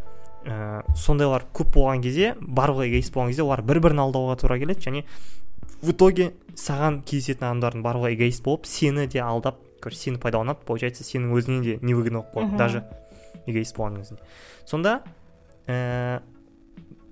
[0.44, 4.85] ә, сондайлар көп болған кезде барлығы эгоист болған кезде олар бір бірін алдауға тура келеді.
[4.85, 5.05] Және
[5.83, 10.64] в итоге саған кездесетін адамдардың барлығы эгоист болып сені де алдап короче сені пайдаланады.
[10.66, 12.85] Получается сенің өзіңе де невыгодно болып қалады даже
[13.46, 14.22] эгоист болғанның өзінде
[14.68, 15.01] сонда
[15.66, 16.20] ә,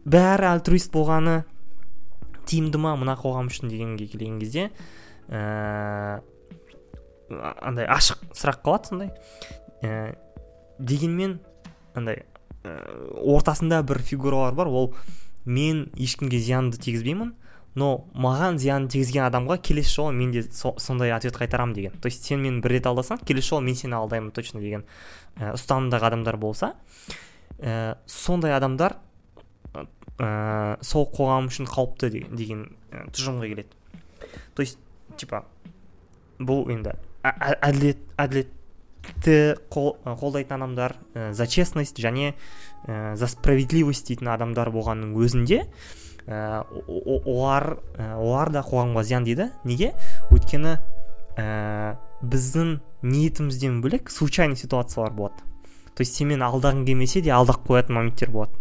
[0.05, 1.43] бәрі альтруист болғаны
[2.51, 4.69] тиімді ма мына қоғам үшін дегенге келген кезде
[5.31, 6.21] ә,
[7.63, 9.13] андай ашық сұрақ қалады сондай.
[9.83, 10.17] Ә,
[10.79, 11.39] дегенмен
[11.95, 12.25] андай
[12.65, 12.77] ә,
[13.23, 14.69] ортасында бір фигуралар бар.
[14.69, 14.95] Ол
[15.45, 17.35] мен ешкімге зиянды тигізбеймін
[17.79, 21.93] но маған зиян тигізген адамға келесі жолы мен де со, сондай ответ қайтарамын деген.
[22.03, 24.83] То есть сен мені бір рет алдасаң келесі жолы мен сені алдаймын точно деген
[25.39, 26.75] ә, ұстанымдағы адамдар болса
[27.61, 28.97] ә, сондай адамдар
[30.21, 33.69] ә, сол қоғам үшін қауіпті деген, деген ә, тұжырымға келеді.
[34.55, 34.79] То есть
[35.17, 35.45] типа
[36.41, 39.39] бұл енді әділет әділетті
[39.73, 42.35] қол, қолдайтын адамдар ә, за честность және
[42.87, 45.65] ә, за справедливость дейтін адамдар болғанның өзінде
[46.27, 46.63] ә,
[47.25, 49.51] олар олар да қоғамға зиян дейді.
[49.65, 49.95] Неге?
[50.31, 50.77] Өйткені
[51.41, 55.45] ә, біздің ниетімізден бөлек случайный ситуациялар болады.
[55.95, 58.53] То есть сенімен алдағың келмесе де алдап қоятын моменттер болады.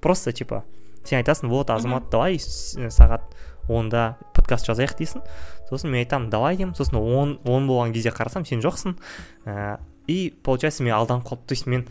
[0.00, 0.64] Просто типа
[1.08, 3.34] сен айтасың вот азамат давай сағат
[3.68, 5.24] онда подкаст жазайық дейсің.
[5.70, 8.96] Сосын мен айтамын давай деймін сосын он он болған кезде қарасам сен жоқсың
[9.44, 11.86] ә, и получается мен алданып қалып то есть мен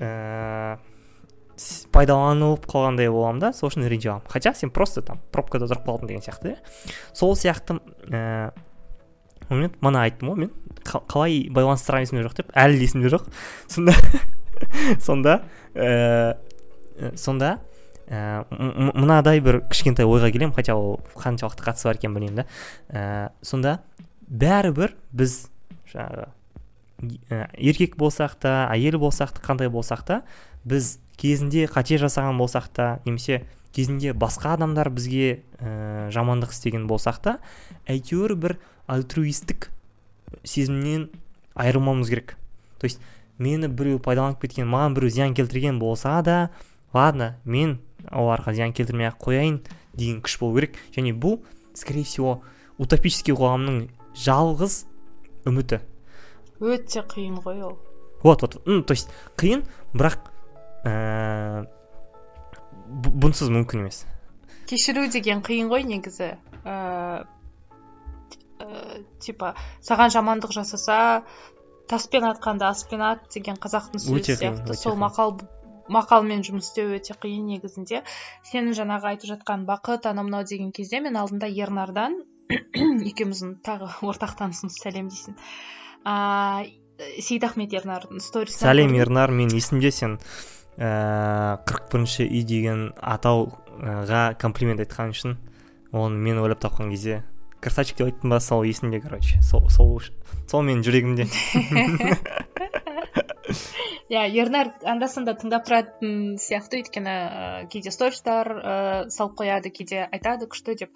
[0.00, 0.78] ә,
[1.92, 6.08] пайдаланылып қалғандай боламын да сол үшін ренжіп аламын хотя сен просто там пробкада тұрып қалдың
[6.08, 6.56] деген сияқты иә
[7.12, 7.78] сол сияқты
[8.08, 8.52] ә,
[9.50, 10.54] момент мана айттым ғой мен
[10.84, 13.28] қалай байланыстырамын есімде жоқ деп әлі де есімде жоқ.
[13.68, 13.94] Сонда
[15.06, 15.36] сонда
[15.74, 16.36] ә,
[17.16, 17.58] сонда
[18.08, 22.46] ә, мынадай бір кішкентай ойға келемін хотя ол қаншалықты қатысы бар екенін білмеймін да.
[22.88, 23.78] Ә, сонда
[24.28, 25.48] бәрібір біз
[25.92, 26.28] жаңағы
[27.30, 30.22] ә, еркек болсақ та әйел болсақ та қандай болсақ та
[30.64, 37.20] біз кезінде қате жасаған болсақ та немесе кезінде басқа адамдар бізге ә, жамандық істеген болсақ
[37.22, 37.38] та
[37.90, 39.70] әйтеуір бір альтруистік
[40.44, 41.08] сезімнен
[41.54, 42.36] айырылмауымыз керек.
[42.78, 43.00] То есть
[43.38, 46.50] мені біреу пайдаланып кеткен маған біреу зиян келтірген болса да
[46.92, 47.78] ладно мен
[48.10, 49.60] оларға зиян келтірмей ақ қояйын
[49.94, 50.78] деген күш болу керек.
[50.96, 51.40] Және бұл
[51.74, 52.42] скорее всего
[52.78, 54.84] утопический қоғамның жалғыз
[55.46, 55.80] үміті.
[56.60, 57.78] Өте қиын ғой ол.
[58.22, 58.60] Вот вот.
[58.66, 60.30] Ну то есть қиын бірақ
[60.84, 61.66] ә,
[62.88, 64.04] бұнсыз мүмкін емес.
[64.66, 66.36] Кешіру деген қиын ғой негізі.
[66.64, 67.26] Ә,
[69.20, 71.24] типа саған жамандық жасаса
[71.90, 74.74] таспен атқанды аспен ат деген қазақтың сөзі сияқты.
[74.78, 75.36] сол мақал
[75.92, 78.02] мақалмен жұмыс істеу өте қиын негізінде.
[78.48, 82.22] Сенің жаңағы айтып жатқан бақыт анау мынау деген кезде мен алдында ернардан
[83.10, 85.36] екеуміздің тағы ортақ танысымыз сәлем дейсің.
[86.04, 90.18] Ыыы сейдахмет ернардың сторис сәлем ернар мен есімде сен
[90.78, 95.38] ыыы қырық бірінші үй деген атауға комплимент айтқан үшін
[95.92, 97.24] оны мен ойлап тапқан кезде
[97.60, 98.40] красавчик деп айттым ба?
[98.40, 99.42] сол есімде короче.
[99.42, 100.00] Сол сол
[100.46, 101.26] сол менің жүрегімде.
[104.14, 107.14] иә ернар анда санда тыңдап тұратын сияқты өйткені
[107.72, 108.74] кейде стористар ә,
[109.10, 110.92] салып қояды кейде айтады күшті деп.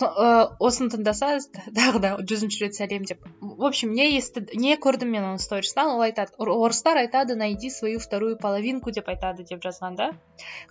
[0.00, 0.30] Ә,
[0.62, 1.32] осыны тыңдаса
[1.76, 3.26] тағы да жүзінші рет сәлем деп.
[3.40, 7.98] В общем не есті не көрдім мен оның сторисынан ол айтады орыстар айтады найди свою
[7.98, 10.10] вторую половинку деп айтады деп жазған да.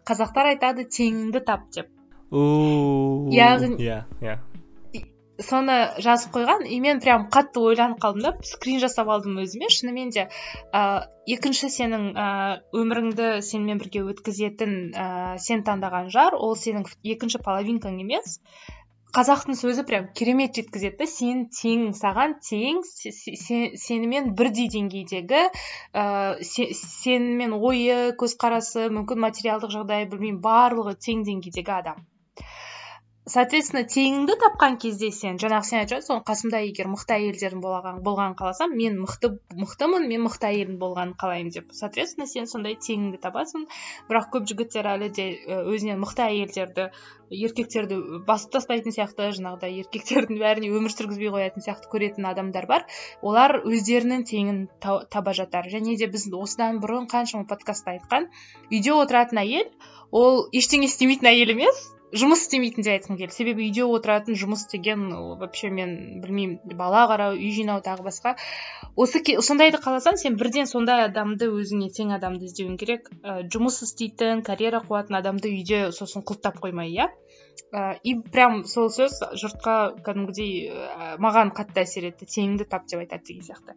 [0.07, 1.91] Қазақтар айтады теңіңді тап деп.
[2.31, 4.39] Яғни иә иә.
[5.41, 6.63] Соны жазып қойған.
[6.69, 9.69] И мен прям қатты ойланып қалдым да скрин жасап алдым өзіме.
[9.69, 10.27] Шынымен де
[10.71, 12.27] ә, екінші сенің ә,
[12.75, 18.39] өміріңді сенімен бірге өткізетін ә, сен таңдаған жар ол сенің екінші половинкаң емес.
[19.15, 21.05] Қазақтың сөзі прям керемет жеткізеді да.
[21.07, 26.05] Сен тең саған тең сенімен бірдей деңгейдегі ә,
[26.43, 32.03] сенімен ойы көзқарасы мүмкін материалдық жағдайы білмеймін барлығы тең деңгейдегі адам.
[33.25, 38.35] Соответственно теңіңді тапқан кезде сен жаңағы сен айтып жатрсың қасымда егер мықты әйелдердің болған болғанын
[38.37, 41.73] қаласам мен мықты мықтымын мен мықты әйелдің болғанын қалаймын деп.
[41.73, 43.65] Соответственно сен сондай теңіңді табасың.
[44.11, 45.25] Бірақ көп жігіттер әлі де
[45.57, 46.91] өзінен мықты әйелдерді
[47.33, 52.85] еркектерді басып тастайтын сияқты жаңағыдай еркектердің бәріне өмір сүргізбей қоятын сияқты көретін адамдар бар.
[53.25, 55.65] Олар өздерінің теңін таба жатар.
[55.73, 58.29] Және де біз осыдан бұрын қаншама подкастта айтқан
[58.69, 59.73] үйде отыратын әйел
[60.11, 61.94] ол ештеңе істемейтін әйел емес.
[62.15, 65.07] Жұмыс істемейтін де айтқым келді себебі үйде отыратын жұмыс деген
[65.41, 68.35] вообще мен білмеймін бала қарау үй жинау тағы басқа.
[68.95, 73.09] Осы сондайды қаласаң сен бірден сондай адамды өзіңе тең адамды іздеуің керек.
[73.23, 77.09] Ә, жұмыс істейтін карьера қуатын адамды үйде сосын құлттап қоймай иә?
[78.03, 79.75] И прям сол сөз жұртқа
[80.05, 80.71] кәдімгідей
[81.19, 82.27] маған қатты әсер етті.
[82.27, 83.75] Теңіңді тап деп айтады деген сияқты.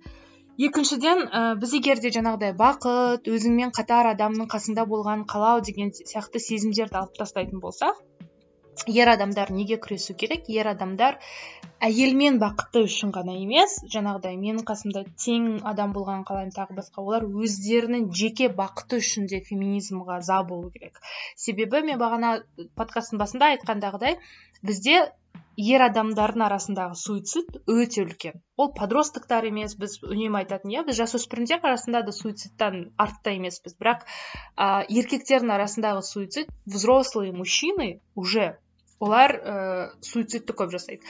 [0.59, 6.43] Екіншіден ә, біз егер де жаңағыдай бақыт өзіңмен қатар адамның қасыңда болғанын қалау деген сияқты
[6.43, 8.01] сезімдерді алып тастайтын болсақ
[8.87, 10.49] ер адамдар неге күресу керек?
[10.49, 11.19] Ер адамдар
[11.85, 17.27] әйелмен бақытты үшін ғана емес жаңағыдай менің қасымда тең адам болғанын қалаймын тағы басқа олар
[17.27, 21.01] өздерінің жеке бақыты үшін де феминизмға за болу керек.
[21.37, 22.39] Себебі мен бағана
[22.79, 24.19] подкасттың басында айтқандағыдай
[24.63, 25.09] бізде
[25.59, 28.39] ер адамдардың арасындағы суицид өте үлкен.
[28.57, 33.75] Ол подростктар емес біз үнемі айтатын иә біз жасөспірімдер арасында да суицидтан артта емеспіз.
[33.81, 38.55] Бірақ ә, еркектердің арасындағы суицид взрослые мужчины уже
[39.05, 39.57] олар ә,
[40.05, 41.07] суицидті көп жасайды.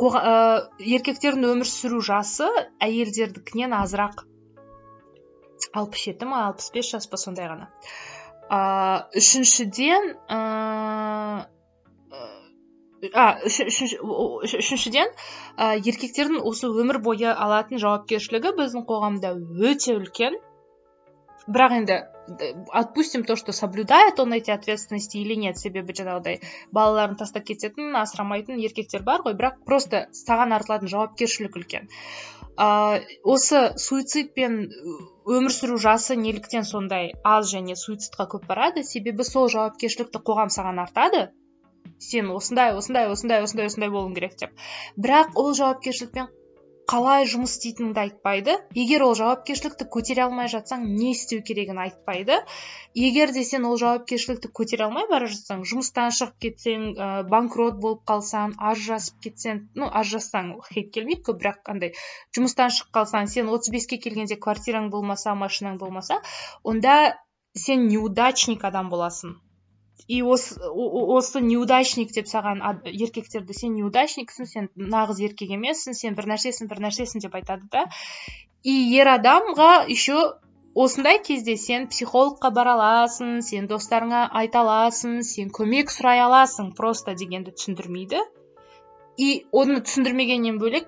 [0.00, 0.32] Қоға, ә,
[0.96, 2.48] еркектердің өмір сүру жасы
[2.84, 4.24] әйелдердікінен азырақ.
[5.76, 7.70] Алпыс жеті ма алпыс бес жас па сондай ғана.
[8.50, 8.60] Ә,
[9.16, 10.14] үшіншіден
[13.16, 15.08] а үшіншіден
[15.56, 19.32] ә, еркектердің осы өмір бойы алатын жауапкершілігі біздің қоғамда
[19.70, 20.36] өте үлкен.
[21.46, 22.00] Бірақ енді
[22.82, 28.60] отпустим то что соблюдает он эти ответственности или нет себебі жаңағыдай балаларын тастап кететін асырамайтын
[28.60, 31.88] еркектер бар ғой бірақ просто саған артылатын жауапкершілік үлкен
[32.60, 34.56] ә, осы суицидпен
[35.36, 37.12] өмір сүру жасы неліктен сондай.
[37.24, 41.28] Аз және суицидқа көп барады себебі сол жауапкершілікті қоғам саған артады.
[42.00, 44.52] Сен осындай осындай осындай осындай осындай болуың керек деп.
[44.96, 46.28] Бірақ ол жауапкершілікпен
[46.90, 48.54] қалай жұмыс істейтініңді айтпайды.
[48.74, 52.38] Егер ол жауапкершілікті көтере алмай жатсаң не істеу керегін айтпайды.
[52.98, 58.02] Егер де сен ол жауапкершілікті көтере алмай бара жатсаң жұмыстан шығып кетсең ә, банкрот болып
[58.10, 61.94] қалсаң ажырасып кетсең ну ажырассаң хейт келмейді көп бірақ андай
[62.36, 66.18] жұмыстан шығып қалсаң сен отыз беске келгенде квартираң болмаса машинаң болмаса
[66.64, 66.96] онда
[67.66, 69.38] сен неудачник адам боласың.
[70.08, 76.30] И осы, осы неудачник деп саған еркектерді сен неудачниксің сен нағыз еркек емессің сен бір
[76.32, 77.84] нәрсесің бір нәрсесің деп айтады да.
[78.62, 80.18] И ер адамға еще
[80.74, 87.14] осындай кезде сен психологқа бара аласың сен достарыңа айта аласың сен көмек сұрай аласың просто
[87.14, 88.20] дегенді түсіндірмейді.
[89.18, 90.86] И оны түсіндірмегеннен бөлек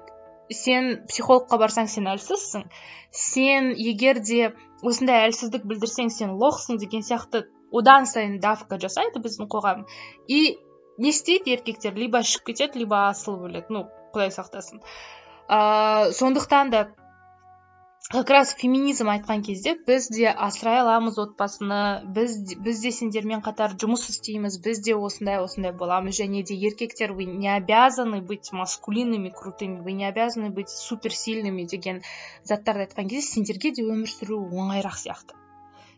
[0.51, 2.69] сен психологқа барсаң сен әлсізсің.
[3.11, 9.49] Сен егер де осындай әлсіздік білдірсең сен лохсың деген сияқты одан сайын давка жасайды біздің
[9.53, 9.87] қоғам.
[10.29, 10.59] И
[10.99, 13.77] не істейді еркектер либо ішіп кетеді либо асылып өледі.
[13.77, 14.83] Ну құдай сақтасын.
[15.49, 16.83] Ыыы сондықтан да
[18.11, 21.81] как раз феминизм айтқан кезде біз де асырай аламыз отбасыны
[22.17, 26.19] біз, біз де сендермен қатар жұмыс істейміз біз де осындай осындай боламыз.
[26.21, 32.03] Және де еркектер вы не обязаны быть маскулинными крутыми вы не обязаны быть суперсильными деген
[32.45, 35.42] заттарды айтқан кезде сендерге де өмір сүру оңайырақ сияқты.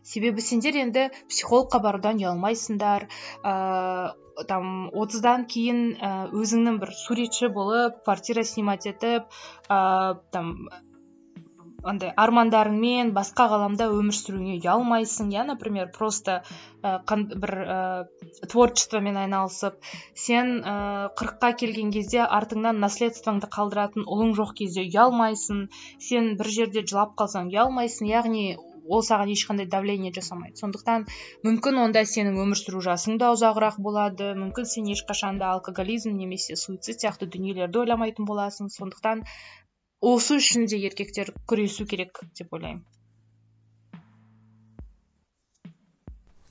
[0.05, 3.09] Себебі сендер енді психологқа барудан ұялмайсыңдар.
[3.43, 4.13] Ыыы
[4.47, 9.29] там отыздан кейін ә, өзіңнің бір суретші болып квартира снимать етіп
[9.71, 10.51] ыыы там
[11.85, 15.29] андай армандарыңмен басқа ғаламда өмір сүруіңе ұялмайсың.
[15.31, 16.41] Иә например просто
[16.83, 17.79] ә, бір ә,
[18.51, 19.79] творчествомен айналысып
[20.25, 25.67] сен қырыққа келген кезде артыңнан наследствоңды қалдыратын ұлың жоқ кезде ұялмайсың.
[26.09, 28.09] Сен бір жерде жылап қалсаң ұялмайсың.
[28.11, 30.57] Яғни ол саған ешқандай давление жасамайды.
[30.61, 31.07] Сондықтан
[31.47, 36.55] мүмкін онда сенің өмір сүру жасың да ұзағырақ болады мүмкін сен ешқашан да алкоголизм немесе
[36.55, 38.69] суицид сияқты дүниелерді ойламайтын боласың.
[38.69, 39.25] Сондықтан
[40.01, 42.85] осы үшін де еркектер күресу керек деп ойлаймын.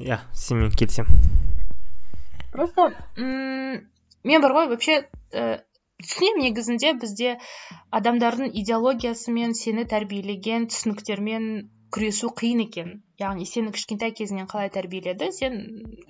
[0.03, 1.42] Иә сенімен келісемін
[2.55, 5.01] просто мен бар ғой вообще
[5.35, 5.62] ә,
[6.03, 7.37] түсінемін негізінде бізде
[7.99, 11.49] адамдардың идеологиясымен сені тәрбиелеген түсініктермен
[11.94, 12.90] күресу қиын екен.
[13.22, 15.59] Яғни сені кішкентай кезіңнен қалай тәрбиеледі сен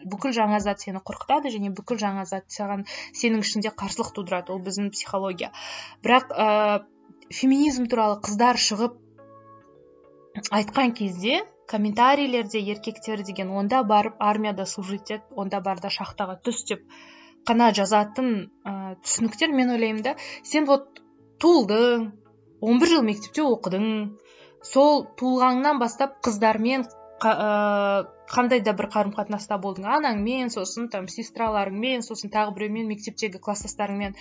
[0.09, 2.87] бүкіл жаңа зат сені қорқытады және бүкіл жаңа зат саған
[3.21, 4.55] сенің ішінде қарсылық тудырады.
[4.55, 5.53] Ол біздің психология.
[6.07, 6.49] Бірақ ә,
[7.31, 8.97] феминизм туралы қыздар шығып
[10.51, 16.65] айтқан кезде комментарийлерде еркектер деген онда барып армияда служить ет онда бар да шахтаға түс
[16.69, 16.83] деп
[17.49, 21.01] қана жазатын ә, түсініктер мен ойлаймын да сен вот
[21.41, 22.11] туылдың
[22.65, 23.87] 11 жыл мектепте оқыдың
[24.73, 26.87] сол туылғаныңнан бастап қыздармен
[27.25, 29.87] қандай да бір қарым қатынаста болдың?
[29.97, 34.17] Анаңмен сосын там сестраларыңмен сосын тағы біреумен мектептегі класстастарыңмен.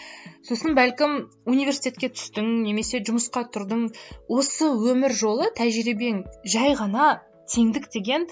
[0.48, 1.16] Сосын бәлкім
[1.50, 3.90] университетке түстің немесе жұмысқа тұрдың.
[4.30, 6.24] Осы өмір жолы тәжірибең
[6.56, 7.10] жай ғана
[7.56, 8.28] теңдік деген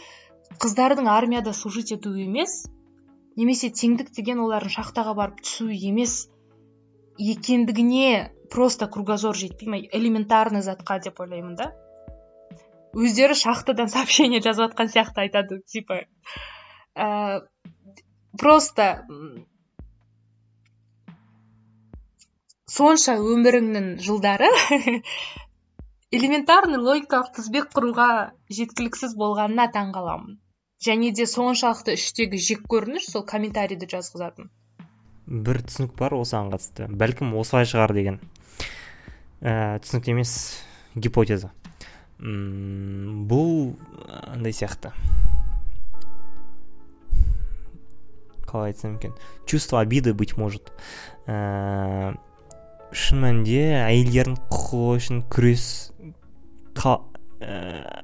[0.62, 2.62] қыздардың армияда служить етуі емес
[3.40, 6.28] немесе теңдік деген олардың шахтаға барып түсуі емес
[7.18, 9.80] екендігіне просто кругозор жетпей ма?
[9.80, 11.72] Элементарный затқа деп ойлаймын да.
[12.94, 16.04] Өздері шахтадан сообщение жазып жатқан сияқты айтады типа.
[16.96, 17.42] Ә,
[18.40, 19.06] просто
[22.72, 24.50] сонша өміріңнің жылдары
[26.16, 28.08] элементарный логикалық тізбек құруға
[28.52, 30.40] жеткіліксіз болғанына таң қаламын.
[30.82, 34.50] Және де соншалықты іштегі жек көрініш сол комментарийді жазғызатын.
[35.28, 38.20] Бір түсінік бар осыған қатысты бәлкім осылай шығар деген.
[39.40, 40.34] Ә, түсінік емес
[40.96, 41.54] гипотеза.
[42.22, 43.74] М бұл
[44.30, 44.92] андай сияқты.
[48.46, 49.14] Қалай айтсам екен?
[49.48, 50.74] Чувство обиды быть может.
[51.26, 52.14] Ә,
[52.92, 55.66] шын мәнінде әйелдердің құқығы үшін күрес
[56.78, 57.00] қа,
[57.40, 58.04] ә,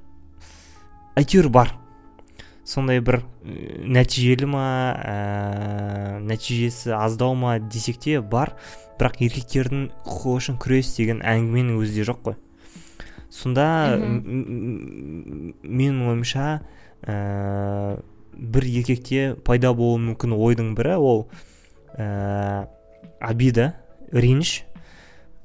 [1.20, 1.76] әйтеуір бар.
[2.64, 4.66] Сондай бір нәтижелі ма
[4.98, 8.56] ә, нәтижесі аздау ма десек те бар.
[8.98, 12.42] Бірақ еркектердің құқығы үшін күрес деген әңгіменің өзі де жоқ қой.
[13.34, 16.62] Сонда менің ойымша
[17.04, 17.98] ә,
[18.34, 21.26] бір еркекте пайда болуы мүмкін ойдың бірі ол
[21.98, 22.68] ә,
[23.20, 23.74] обида
[24.12, 24.62] реніш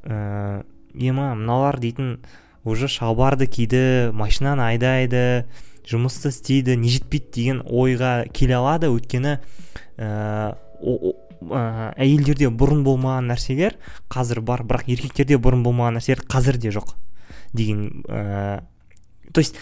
[0.05, 0.62] ә,
[0.95, 2.18] ема мыналар дейтін
[2.64, 5.45] уже шалбарды киді машинаны айдайды
[5.89, 8.91] жұмысты істейді не жетпейді деген ойға келе алады.
[8.93, 9.39] Өйткені
[9.99, 10.55] ә,
[11.99, 13.74] әйелдерде бұрын болмаған нәрселер
[14.12, 16.95] қазір бар бірақ еркектерде бұрын болмаған нәрселер қазір де жоқ.
[17.53, 18.62] Деген ә,
[19.32, 19.57] то есть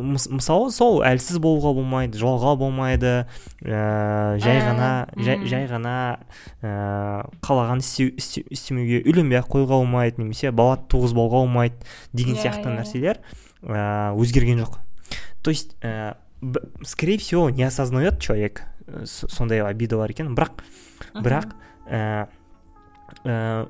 [0.00, 3.12] мысалы сол әлсіз болуға болмайды жалға болмайды
[3.60, 5.94] ә, жай ғана жай, жай ғана
[6.62, 11.76] ә, қалаған істемеуге үйленбей ақ қоюға болмайды немесе бала туғызбауға болмайды
[12.12, 12.78] деген yeah, сияқты yeah.
[12.80, 13.20] нәрселер
[13.62, 14.78] ә, өзгерген жоқ.
[15.42, 16.16] То есть ә,
[16.82, 18.64] скорее всего не осознает человек
[19.04, 20.34] сондай обида бар екен.
[20.34, 20.64] Бірақ
[21.14, 21.54] бірақ
[21.90, 22.28] ә,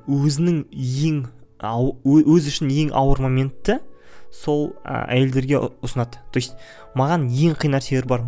[0.07, 1.25] өзінің ең
[1.61, 3.79] өзі үшін ең ауыр моментті
[4.31, 6.21] сол ә, әйелдерге ұсынады.
[6.31, 6.55] То есть
[6.95, 8.23] маған ең қиын нәрселер бар.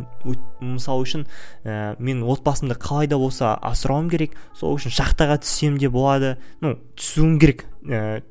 [0.59, 1.25] Мысалы үшін
[1.63, 6.35] ә, мен отбасымды қалай да болса асырауым керек сол үшін шахтаға түссем де болады.
[6.61, 7.65] Ну түсуім керек.
[7.87, 8.21] Ә,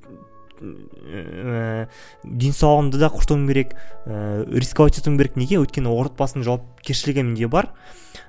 [0.60, 1.88] ә,
[2.22, 3.74] денсаулығымды да құртуым керек.
[4.04, 5.40] Ә, рисковать етуім керек.
[5.40, 5.62] Неге?
[5.64, 7.72] Өйткені отбасының жауапкершілігі менде бар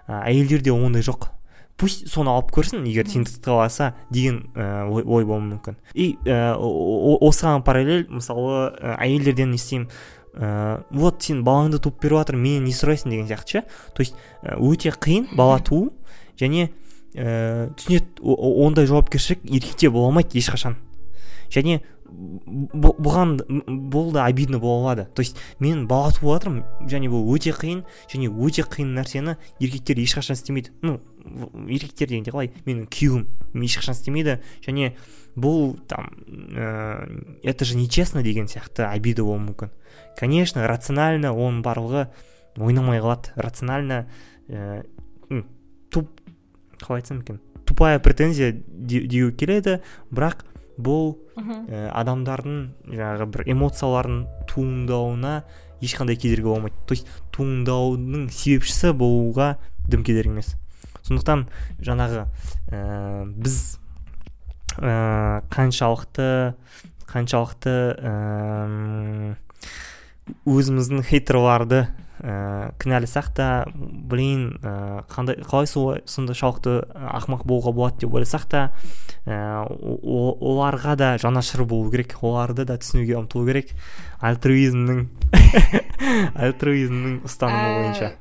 [0.07, 1.29] ә, әйелдерде ондай жоқ.
[1.77, 5.77] Пусть соны алып көрсін егер теңдікті қаласа деген ә, ой, ой болуы мүмкін.
[5.93, 9.89] И ә, осыған параллель мысалы ә, әйелдерден не істеймін
[10.33, 13.63] ә, вот сен балаңды туып беріп жатыр менен не сұрайсың деген сияқты ше?
[13.95, 15.91] То есть өте қиын бала туу
[16.39, 16.69] және
[17.15, 20.77] ә, түсінеді ондай жауапкершілік еркекте бола алмайды ешқашан.
[21.49, 21.81] Және
[22.13, 23.37] бұған
[23.91, 25.07] бұл да обидно бола алады.
[25.15, 29.97] То есть мен бала туып жатырмын және бұл өте қиын және өте қиын нәрсені еркектер
[29.97, 30.71] ешқашан істемейді.
[30.81, 30.99] Ну
[31.67, 32.51] еркектер дегенде қалай?
[32.65, 34.93] Менің күйеуім ешқашан істемейді және
[35.35, 36.11] бұл там
[36.53, 39.71] ә, это же нечестно деген сияқты обида болуы мүмкін.
[40.19, 42.07] Конечно рационально оның барлығы
[42.57, 43.33] ойнамай қалады.
[43.35, 44.05] Рационально
[44.47, 44.83] ә,
[45.89, 46.21] туп
[46.79, 47.41] қалай айтсам екен?
[47.65, 49.79] Тупая претензия деуге келеді
[50.11, 50.45] бірақ
[50.77, 52.57] бұл ә, адамдардың
[52.89, 55.43] жаңағы бір эмоцияларын туындауына
[55.83, 56.75] ешқандай кедергі болмайды.
[56.87, 59.57] То есть туындаудың себепшісі болуға
[59.89, 60.53] дым кедергі емес.
[61.03, 61.47] Сондықтан
[61.83, 62.25] жаңағы
[62.71, 63.59] ә, біз
[64.79, 66.29] ә, қаншалықты
[67.11, 69.35] қаншалықты ә,
[70.47, 71.85] өзіміздің хейтерларды
[72.23, 76.79] ә, кінәласақ та блин ә, қандай қалай соншалықты
[77.19, 78.63] ақымақ болуға болады деп ойласақ та
[79.27, 83.75] ә, оларға да жанашыр болу керек оларды да түсінуге ұмтылу керек.
[84.23, 85.05] Альтруизмнің
[86.47, 88.13] альтруизмнің ұстанымы бойынша.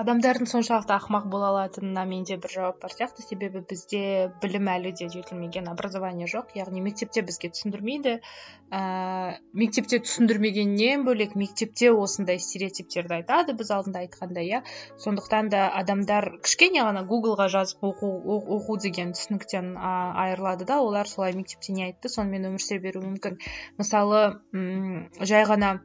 [0.00, 3.22] Адамдардың соншалықты ақымақ бола алатынына менде бір жауап бар сияқты.
[3.22, 6.54] Себебі бізде білім әлі де жетілмеген образование жоқ.
[6.58, 8.16] Яғни мектепте бізге түсіндірмейді.
[8.74, 14.62] Ә, мектепте түсіндірмегеннен бөлек мектепте осындай стереотиптерді айтады біз алдында айтқандай иә.
[15.04, 18.10] Сондықтан да адамдар кішкене ғана гуглға жазып оқу,
[18.58, 20.80] оқу деген түсініктен айырылады да.
[20.82, 23.38] Олар солай мектепте не айтты сонымен өмір сүре беруі мүмкін.
[23.78, 24.24] Мысалы
[25.22, 25.76] жай ғана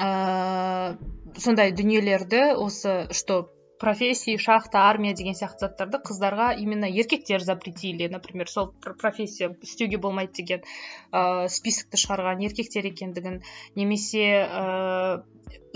[0.00, 0.96] ә,
[1.38, 3.46] сондай дүниелерді осы что
[3.78, 8.08] профессии шахта армия деген сияқты заттарды қыздарға именно еркектер запретили.
[8.08, 8.72] Например сол
[9.02, 10.62] профессия істеуге болмайды деген
[11.12, 13.42] ә, списокті шығарған еркектер екендігін
[13.76, 15.22] немесе ә,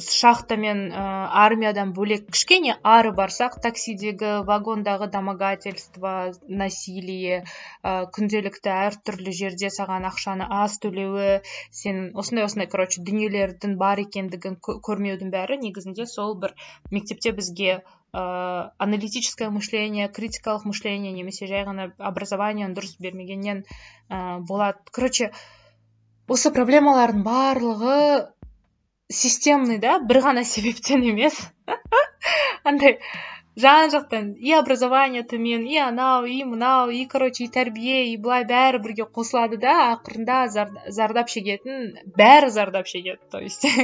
[0.00, 1.02] шахта мен ә,
[1.44, 2.26] армиядан бөлек.
[2.32, 7.42] Кішкене ары барсақ таксидегі вагондағы домогательство насилие
[7.84, 11.40] ә, күнделікті әртүрлі жерде саған ақшаны аз төлеуі
[11.70, 16.56] сен осындай осындай короче дүниелердің бар екендігін көрмеудің бәрі негізінде сол бір
[16.90, 17.80] мектепте бізге
[18.12, 23.64] ә, аналитическое мышление критикалық мышление немесе жай ғана образованиені дұрыс бермегеннен
[24.08, 25.30] ә, болады короче
[26.30, 27.98] осы проблемалардың барлығы
[29.10, 31.36] системный да бір ғана себептен емес.
[32.64, 32.98] Андай
[33.56, 38.46] жан жақтан и образование төмен и анау и мынау и короче и тәрбие и былай
[38.48, 40.46] бәрі бірге қосылады да ақырында
[40.88, 43.66] зардап шегетін бәрі зардап шегеді то есть.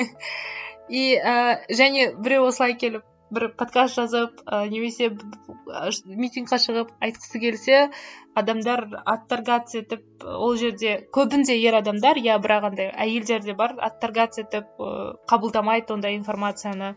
[0.89, 5.11] И ә, және біреу осылай келіп бір подкаст жазып ә, немесе
[6.07, 7.79] митингқа шығып айтқысы келсе
[8.39, 14.45] адамдар отторгаться етіп ол жерде көбінде ер адамдар иә бірақ андай әйелдер де бар отторгаться
[14.45, 14.69] етіп
[15.33, 16.95] қабылдамайды ондай информацияны.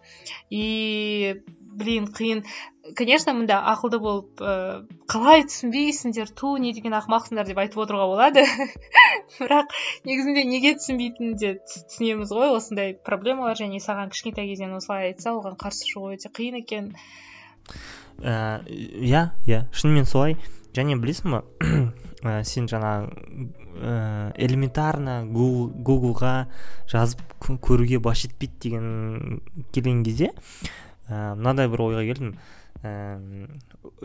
[0.50, 1.42] И
[1.80, 2.44] блин қиын.
[2.98, 4.54] Конечно мында ақылды болып ә,
[5.12, 8.46] қалай түсінбейсіңдер ту не деген ақымақсыңдар деп айтып отыруға болады.
[9.40, 9.76] Бірақ
[10.10, 15.60] негізінде неге түсінбейтінін де түсінеміз ғой осындай проблемалар және саған кішкентай кезден осылай айтса оған
[15.62, 16.92] қарсы шығу өте қиын екен.
[18.20, 20.38] Иә иә шынымен солай.
[20.74, 21.44] Және білесің ба
[22.24, 23.10] ә, сен жаңа
[23.80, 26.34] ә, элементарно гуглға
[26.90, 27.22] жазып
[27.64, 29.42] көруге баш жетпейді деген
[29.74, 30.32] келген кезде
[31.10, 32.34] ә, мынадай бір ойға келдім.
[32.86, 32.93] Ә,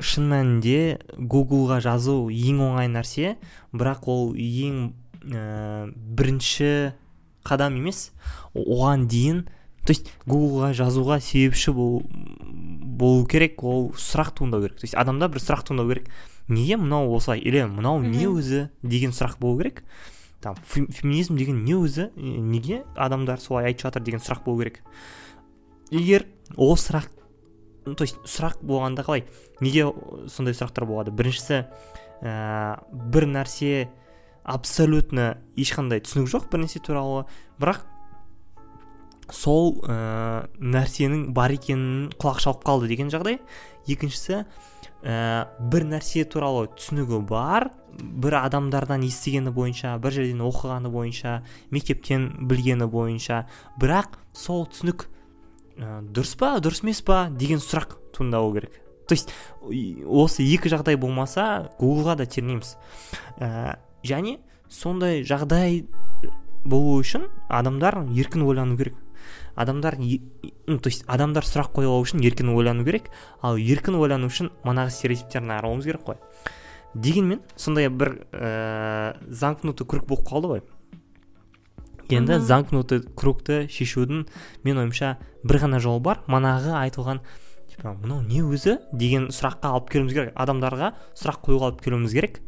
[0.00, 0.78] шын мәнінде
[1.14, 3.36] гуглға жазу ең оңай нәрсе
[3.76, 4.88] бірақ ол ең
[5.30, 6.94] ә, бірінші
[7.44, 8.08] қадам емес.
[8.54, 9.44] Оған дейін
[9.84, 11.98] то есть гуглға жазуға себепші бол,
[12.40, 14.78] болу керек ол сұрақ туындау керек.
[14.80, 16.08] То есть адамда бір сұрақ туындау керек.
[16.48, 17.42] Неге мынау осылай?
[17.44, 19.84] Или мынау не өзі деген сұрақ болу керек?
[20.40, 22.10] Там феминизм деген не өзі?
[22.16, 24.80] Неге адамдар солай айтып жатыр деген сұрақ болу керек?
[25.94, 26.26] Егер
[26.56, 27.10] ол сұрақ
[27.92, 29.26] то есть сұрақ болғанда қалай?
[29.60, 29.90] Неге
[30.32, 31.12] сондай сұрақтар болады?
[31.12, 31.64] Біріншісі
[32.24, 32.80] ә,
[33.12, 33.88] бір нәрсе
[34.44, 37.26] абсолютно ешқандай түсінік жоқ бір нәрсе туралы.
[37.60, 37.84] Бірақ
[39.32, 43.40] сол ә, нәрсенің бар екенін құлақ шалып қалды деген жағдай.
[43.84, 44.44] Екіншісі
[45.04, 52.30] ә, бір нәрсе туралы түсінігі бар бір адамдардан естігені бойынша бір жерден оқығаны бойынша мектептен
[52.48, 53.44] білгені бойынша.
[53.76, 55.10] Бірақ сол түсінік
[55.78, 58.80] ә, дұрыс па дұрыс емес па деген сұрақ туындауы керек.
[59.08, 59.32] То есть
[60.06, 62.76] осы екі жағдай болмаса гуглға да термейміз.
[63.38, 65.84] Ә, және сондай жағдай
[66.64, 68.96] болу үшін адамдар еркін ойлану керек.
[69.54, 73.10] Адамдар ну то есть адамдар сұрақ қоя алу үшін еркін ойлану керек.
[73.42, 76.16] Ал еркін ойлану үшін манағы стереотиптерден арылуымыз керек қой.
[76.94, 80.62] Дегенмен сондай бір ә, замкнутый круг болып қалды ғой.
[82.12, 84.26] Енді замкнутый кругты шешудің
[84.64, 86.22] мен ойымша бір ғана жолы бар.
[86.26, 87.22] Манағы айтылған
[87.70, 88.78] типа мынау не өзі?
[88.92, 90.36] деген сұраққа алып келуіміз керек.
[90.36, 92.40] Адамдарға сұрақ қоюға алып келуіміз керек.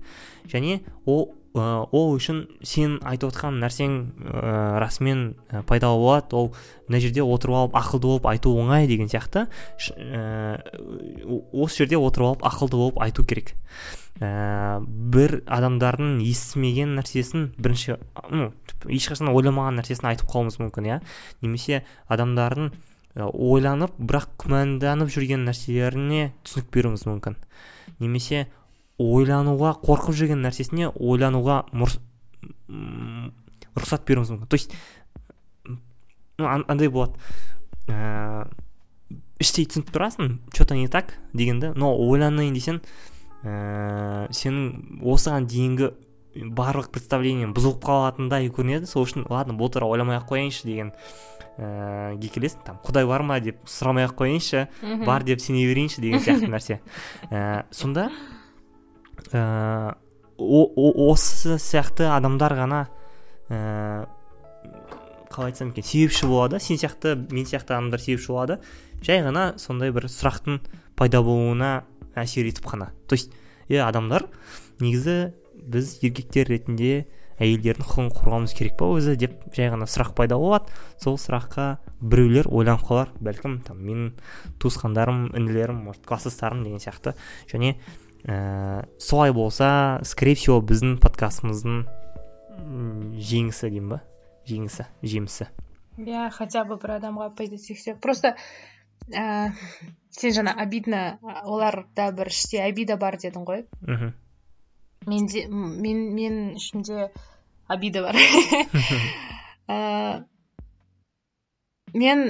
[0.50, 6.36] Және ол ә, ол үшін сен айтып отқан нәрсең ә, расымен ә, пайдалы болады.
[6.36, 6.52] Ол
[6.88, 9.46] мына жерде отырып алып ақылды болып айту оңай деген сияқты.
[9.96, 10.60] Ә,
[11.52, 13.56] осы жерде отырып алып ақылды болып айту керек.
[14.20, 17.96] Ә, бір адамдардың естімеген нәрсесін бірінші
[18.32, 18.50] ну
[18.88, 20.98] ешқашан ойламаған нәрсесін айтып қалуымыз мүмкін иә?
[21.44, 22.72] Немесе адамдардың
[23.16, 27.38] ойланып бірақ күмәнданып жүрген нәрселеріне түсінік беруіміз мүмкін.
[28.00, 28.46] Немесе
[29.00, 31.62] ойлануға қорқып жүрген нәрсесіне ойлануға
[33.76, 34.48] рұқсат беруіңіз мүмкін.
[34.48, 34.72] То есть
[36.38, 37.16] андай болады.
[37.88, 38.46] Ә,
[39.40, 42.80] іштей түсініп тұрасың че то не так дегенді но ойланайын десең
[43.44, 45.92] ә, сенің осыған дейінгі
[46.56, 50.92] барлық представлениең бұзылып қалатындай көрінеді сол үшін ладно бұл туралы ойламай ақ қояйыншы деген
[51.56, 52.64] ііі келесің.
[52.66, 53.38] Там құдай бар ма?
[53.40, 54.66] деп сұрамай ақ қояйыншы
[55.06, 56.80] бар деп сене берейінші деген сияқты нәрсе.
[57.30, 58.10] Ә, сонда
[59.32, 59.94] ә,
[60.36, 62.82] осы сияқты адамдар ғана
[63.48, 64.04] ә,
[65.32, 66.60] қалай айтсам екен себепші болады.
[66.60, 68.60] Сен сияқты мен сияқты адамдар себепші болады.
[69.00, 70.60] Жай ғана сондай бір сұрақтың
[70.96, 71.84] пайда болуына
[72.16, 72.90] әсер етіп қана.
[73.06, 73.32] То есть
[73.68, 74.26] иә адамдар
[74.80, 77.06] негізі біз еркектер ретінде
[77.36, 80.72] әйелдердің құқығын қорғауымыз керек па өзі деп жай ғана сұрақ пайда болады.
[81.02, 83.12] Сол сұраққа біреулер ойланып қалар.
[83.20, 84.14] Бәлкім там менің
[84.62, 87.12] туысқандарым інілерім может класстастарым деген сияқты.
[87.50, 87.76] Және
[88.24, 91.84] ә, солай болса скорее всего біздің подкастымыздың
[93.20, 94.00] жеңісі деймін ба
[94.48, 95.50] жеңісі жемісі.
[96.00, 98.34] Иә хотя бы бір адамға тигізсе просто
[99.12, 99.52] ә,
[100.16, 101.02] сен жаңа обидно
[101.44, 103.66] оларда бір іште обида бар дедің ғой.
[103.82, 104.14] Мхм.
[105.06, 107.10] Менде мен мен ішімде
[107.68, 108.16] обида бар.
[109.68, 110.24] Ә,
[111.94, 112.26] мен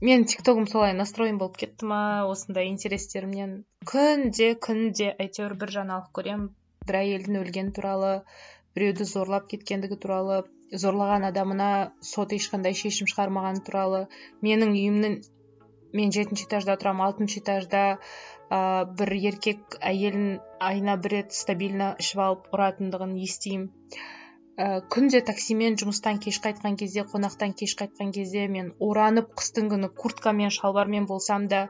[0.00, 3.64] мен тиктогым солай настроен болып кетті ма осындай интерестерімнен.
[3.92, 6.50] Күнде күнде әйтеуір бір жаңалық көремін.
[6.86, 8.12] Бір әйелдің өлгені туралы
[8.76, 10.42] біреуді зорлап кеткендігі туралы
[10.82, 11.70] зорлаған адамына
[12.10, 14.02] сот ешқандай шешім шығармағаны туралы
[14.46, 15.16] менің үйімнің
[15.92, 17.84] мен жетінші этажда тұрамын алтыншы этажда
[18.50, 18.58] ә,
[18.98, 23.70] бір еркек әйелін айына бір рет стабильно ішіп алып ұратындығын естимін
[24.56, 29.90] ә, күнде таксимен жұмыстан кеш қайтқан кезде қонақтан кеш қайтқан кезде мен оранып қыстың күні
[30.02, 31.66] курткамен шалбармен болсам да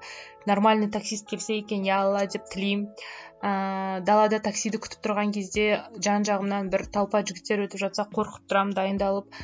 [0.47, 2.91] нормальный таксист келсе екен я алла деп тілеймін.
[3.43, 5.67] Ә, далада таксиді күтіп тұрған кезде
[6.03, 9.43] жан жағымнан бір толпа жігіттер өтіп жатса қорқып тұрамын дайындалып.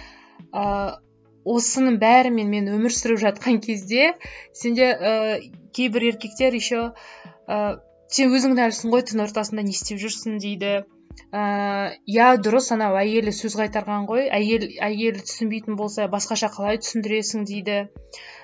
[1.45, 4.13] Осының бәрімен мен өмір сүріп жатқан кезде
[4.53, 5.13] сенде ә,
[5.75, 6.93] кейбір еркектер еще
[7.49, 7.79] ә,
[8.13, 10.83] сен өзің кінәлісің ғой түн ортасында не істеп жүрсің дейді.
[11.33, 17.79] Иә дұрыс анау әйелі сөз қайтарған ғой әйел әйелі түсінбейтін болса басқаша қалай түсіндіресің дейді.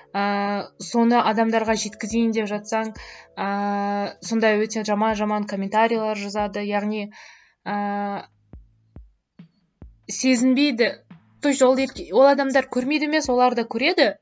[0.09, 0.23] Ә,
[0.81, 2.93] соны адамдарға жеткізейін деп жатсаң
[3.37, 3.49] ә,
[4.25, 6.65] сондай өте жаман жаман комментарийлер жазады.
[6.65, 7.11] Яғни
[7.65, 8.25] ә,
[10.09, 10.95] сезінбейді
[11.41, 14.15] то есть ол, ол адамдар көрмейді емес олар да көреді.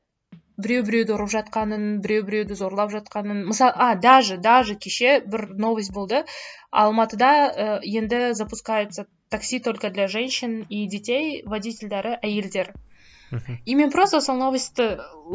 [0.58, 3.44] Біреу біреуді ұрып жатқанын біреу біреуді зорлап жатқанын.
[3.46, 6.24] Мысалы а даже даже кеше бір новость болды.
[6.72, 12.74] Алматыда ә, енді запускается такси только для женщин и детей водительдері әйелдер.
[13.66, 14.84] И мен просто сол новостьті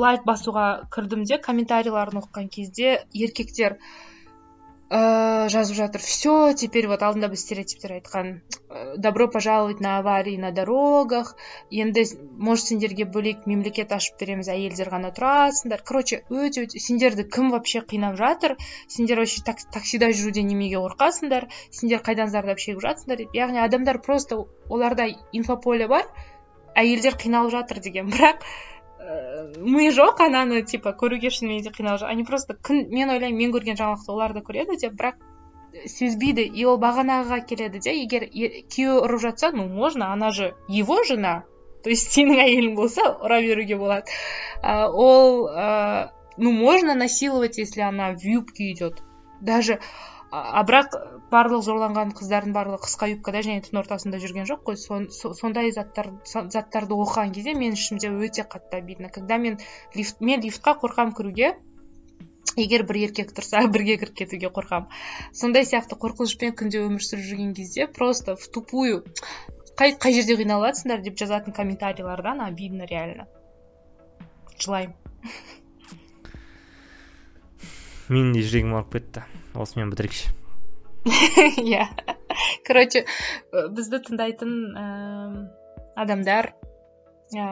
[0.04, 3.78] лайк басуға кірдім де комментарийларын оқыған кезде еркектер
[4.94, 8.28] ә, жазып жатыр все теперь вот алдында біз стереотиптер айтқан
[8.70, 11.36] э, добро пожаловать на аварии на дорогах.
[11.72, 12.04] Енді
[12.38, 17.82] может сендерге бөлек мемлекет ашып береміз әйелдер ғана тұрасыңдар короче өте өте сендерді кім вообще
[17.82, 18.58] қинап жатыр?
[18.88, 21.50] Сендер вообще так, таксида жүруден немеге қорқасыңдар?
[21.72, 23.24] Сендер қайдан зардап шегіп жатсыңдар?
[23.26, 26.06] Деп яғни адамдар просто оларда инфополе бар
[26.78, 28.14] әйелдер қиналып жатыр деген.
[28.14, 28.46] Бірақ
[29.57, 33.79] ми жоқ ананы типа көруге шынымен де қиналып они просто күн мен ойлаймын мен көрген
[33.79, 35.21] жаңалықты олар да көреді деп бірақ
[35.87, 41.03] сезбейді и ол бағанағыға келеді де егер күйеуі ұрып жатса ну можно она же его
[41.05, 41.45] жена
[41.85, 44.11] то есть сенің әйелің болса ұра беруге болады
[44.63, 45.49] ол
[46.37, 49.03] ну можно насиловать если она в юбке идет
[49.41, 49.81] даже
[50.34, 50.96] а бірақ
[51.30, 54.78] барлық зорланған қыздардың барлығы қысқа юбкада және түн ортасында жүрген жоқ қой.
[55.40, 59.10] Сондай заттар заттарды оқыған кезде менің ішімде өте қатты обидно.
[59.14, 59.60] Когда мен
[59.94, 61.54] лифт мен лифтқа қорқамын кіруге
[62.58, 64.90] егер бір еркек тұрса бірге кіріп кетуге қорқамын
[65.38, 69.04] сондай сияқты қорқынышпен күнде өмір сүріп жүрген кезде просто в тупую
[69.78, 73.28] қай қай жерде қиналып жатсыңдар деп жазатын комментарийлардан обидно реально.
[74.58, 74.98] Жылаймын.
[78.10, 79.43] Менің де жүрегім ауырып кетті.
[79.56, 80.32] Осымен бітірейікші
[81.68, 81.90] иә.
[82.64, 83.04] Короче
[83.52, 84.54] бізді тыңдайтын
[86.00, 86.54] адамдар
[87.36, 87.48] ә,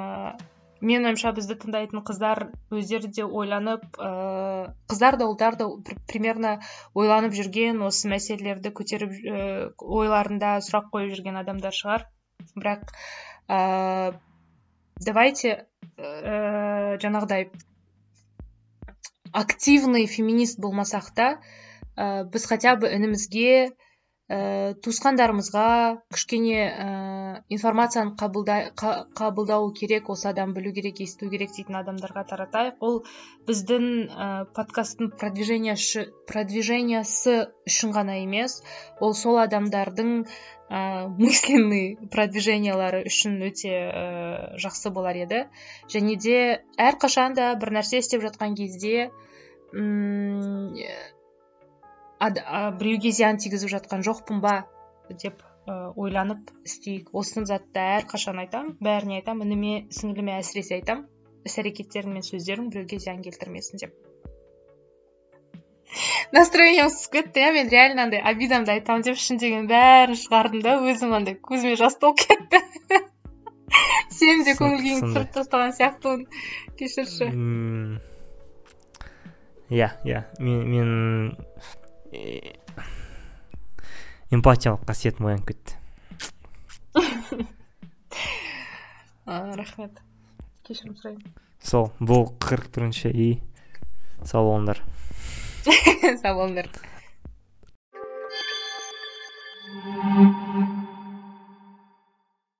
[0.81, 5.67] менің ойымша бізді тыңдайтын қыздар өздері де ойланып ә, қыздар да ұлдар да
[6.09, 6.55] примерно
[6.95, 9.43] ойланып жүрген осы мәселелерді көтеріп ә,
[9.77, 12.07] ойларында сұрақ қойып жүрген адамдар шығар.
[12.55, 12.95] Бірақ
[13.51, 14.15] ә,
[15.03, 15.57] давайте
[15.97, 17.51] ә, жаңағыдай
[19.31, 21.27] активный феминист болмасақ та
[21.97, 23.71] ә, біз хотя бы інімізге
[24.31, 25.65] ә, туысқандарымызға
[26.13, 26.85] кішкене ә,
[27.51, 32.79] информацияны қабылдау керек осы адам білу керек есту керек дейтін адамдарға таратайық.
[32.79, 33.01] Ол
[33.49, 37.37] біздің ә, подкасттың продвижениясы, продвижениясы
[37.67, 38.61] үшін ғана емес
[39.01, 40.13] ол сол адамдардың
[40.71, 44.05] ә, мысленный продвижениялары үшін өте ә,
[44.63, 45.45] жақсы болар еді.
[45.91, 46.37] Және де
[46.79, 49.09] әрқашан да бір нәрсе істеп жатқан кезде
[52.29, 54.61] біреуге зиян тигізіп жатқан жоқпын ба?
[55.09, 55.41] деп
[55.95, 57.09] ойланып істейік.
[57.13, 61.05] Осы затты әрқашан айтамын бәріне айтамын ініме сіңіліме әсіресе айтамын
[61.45, 63.93] іс әрекеттерің мен сөздерің біреуге зиян келтірмесін деп.
[66.31, 71.15] Настроением түсіп кетті иә мен реально андай обидамды айтамын деп ішімдегінің бәрін шығардым да өзім
[71.17, 72.61] андай көзіме жас толып кетті.
[74.17, 76.25] Сенің де көңіл күйіңді түсіріп тастаған сияқтымын
[76.79, 77.29] кешірші.
[79.71, 80.23] Иә иә.
[80.39, 80.89] Мен мен
[82.11, 82.55] Э,
[84.35, 85.79] эмпатиялық қасиетім оянып кетті
[89.61, 90.01] рахмет.
[90.67, 91.33] Кешірім сұраймын.
[91.63, 93.33] Сол бұл қырық бірінші үй
[94.27, 94.81] сау болыңдар
[96.21, 96.67] сау болыңдар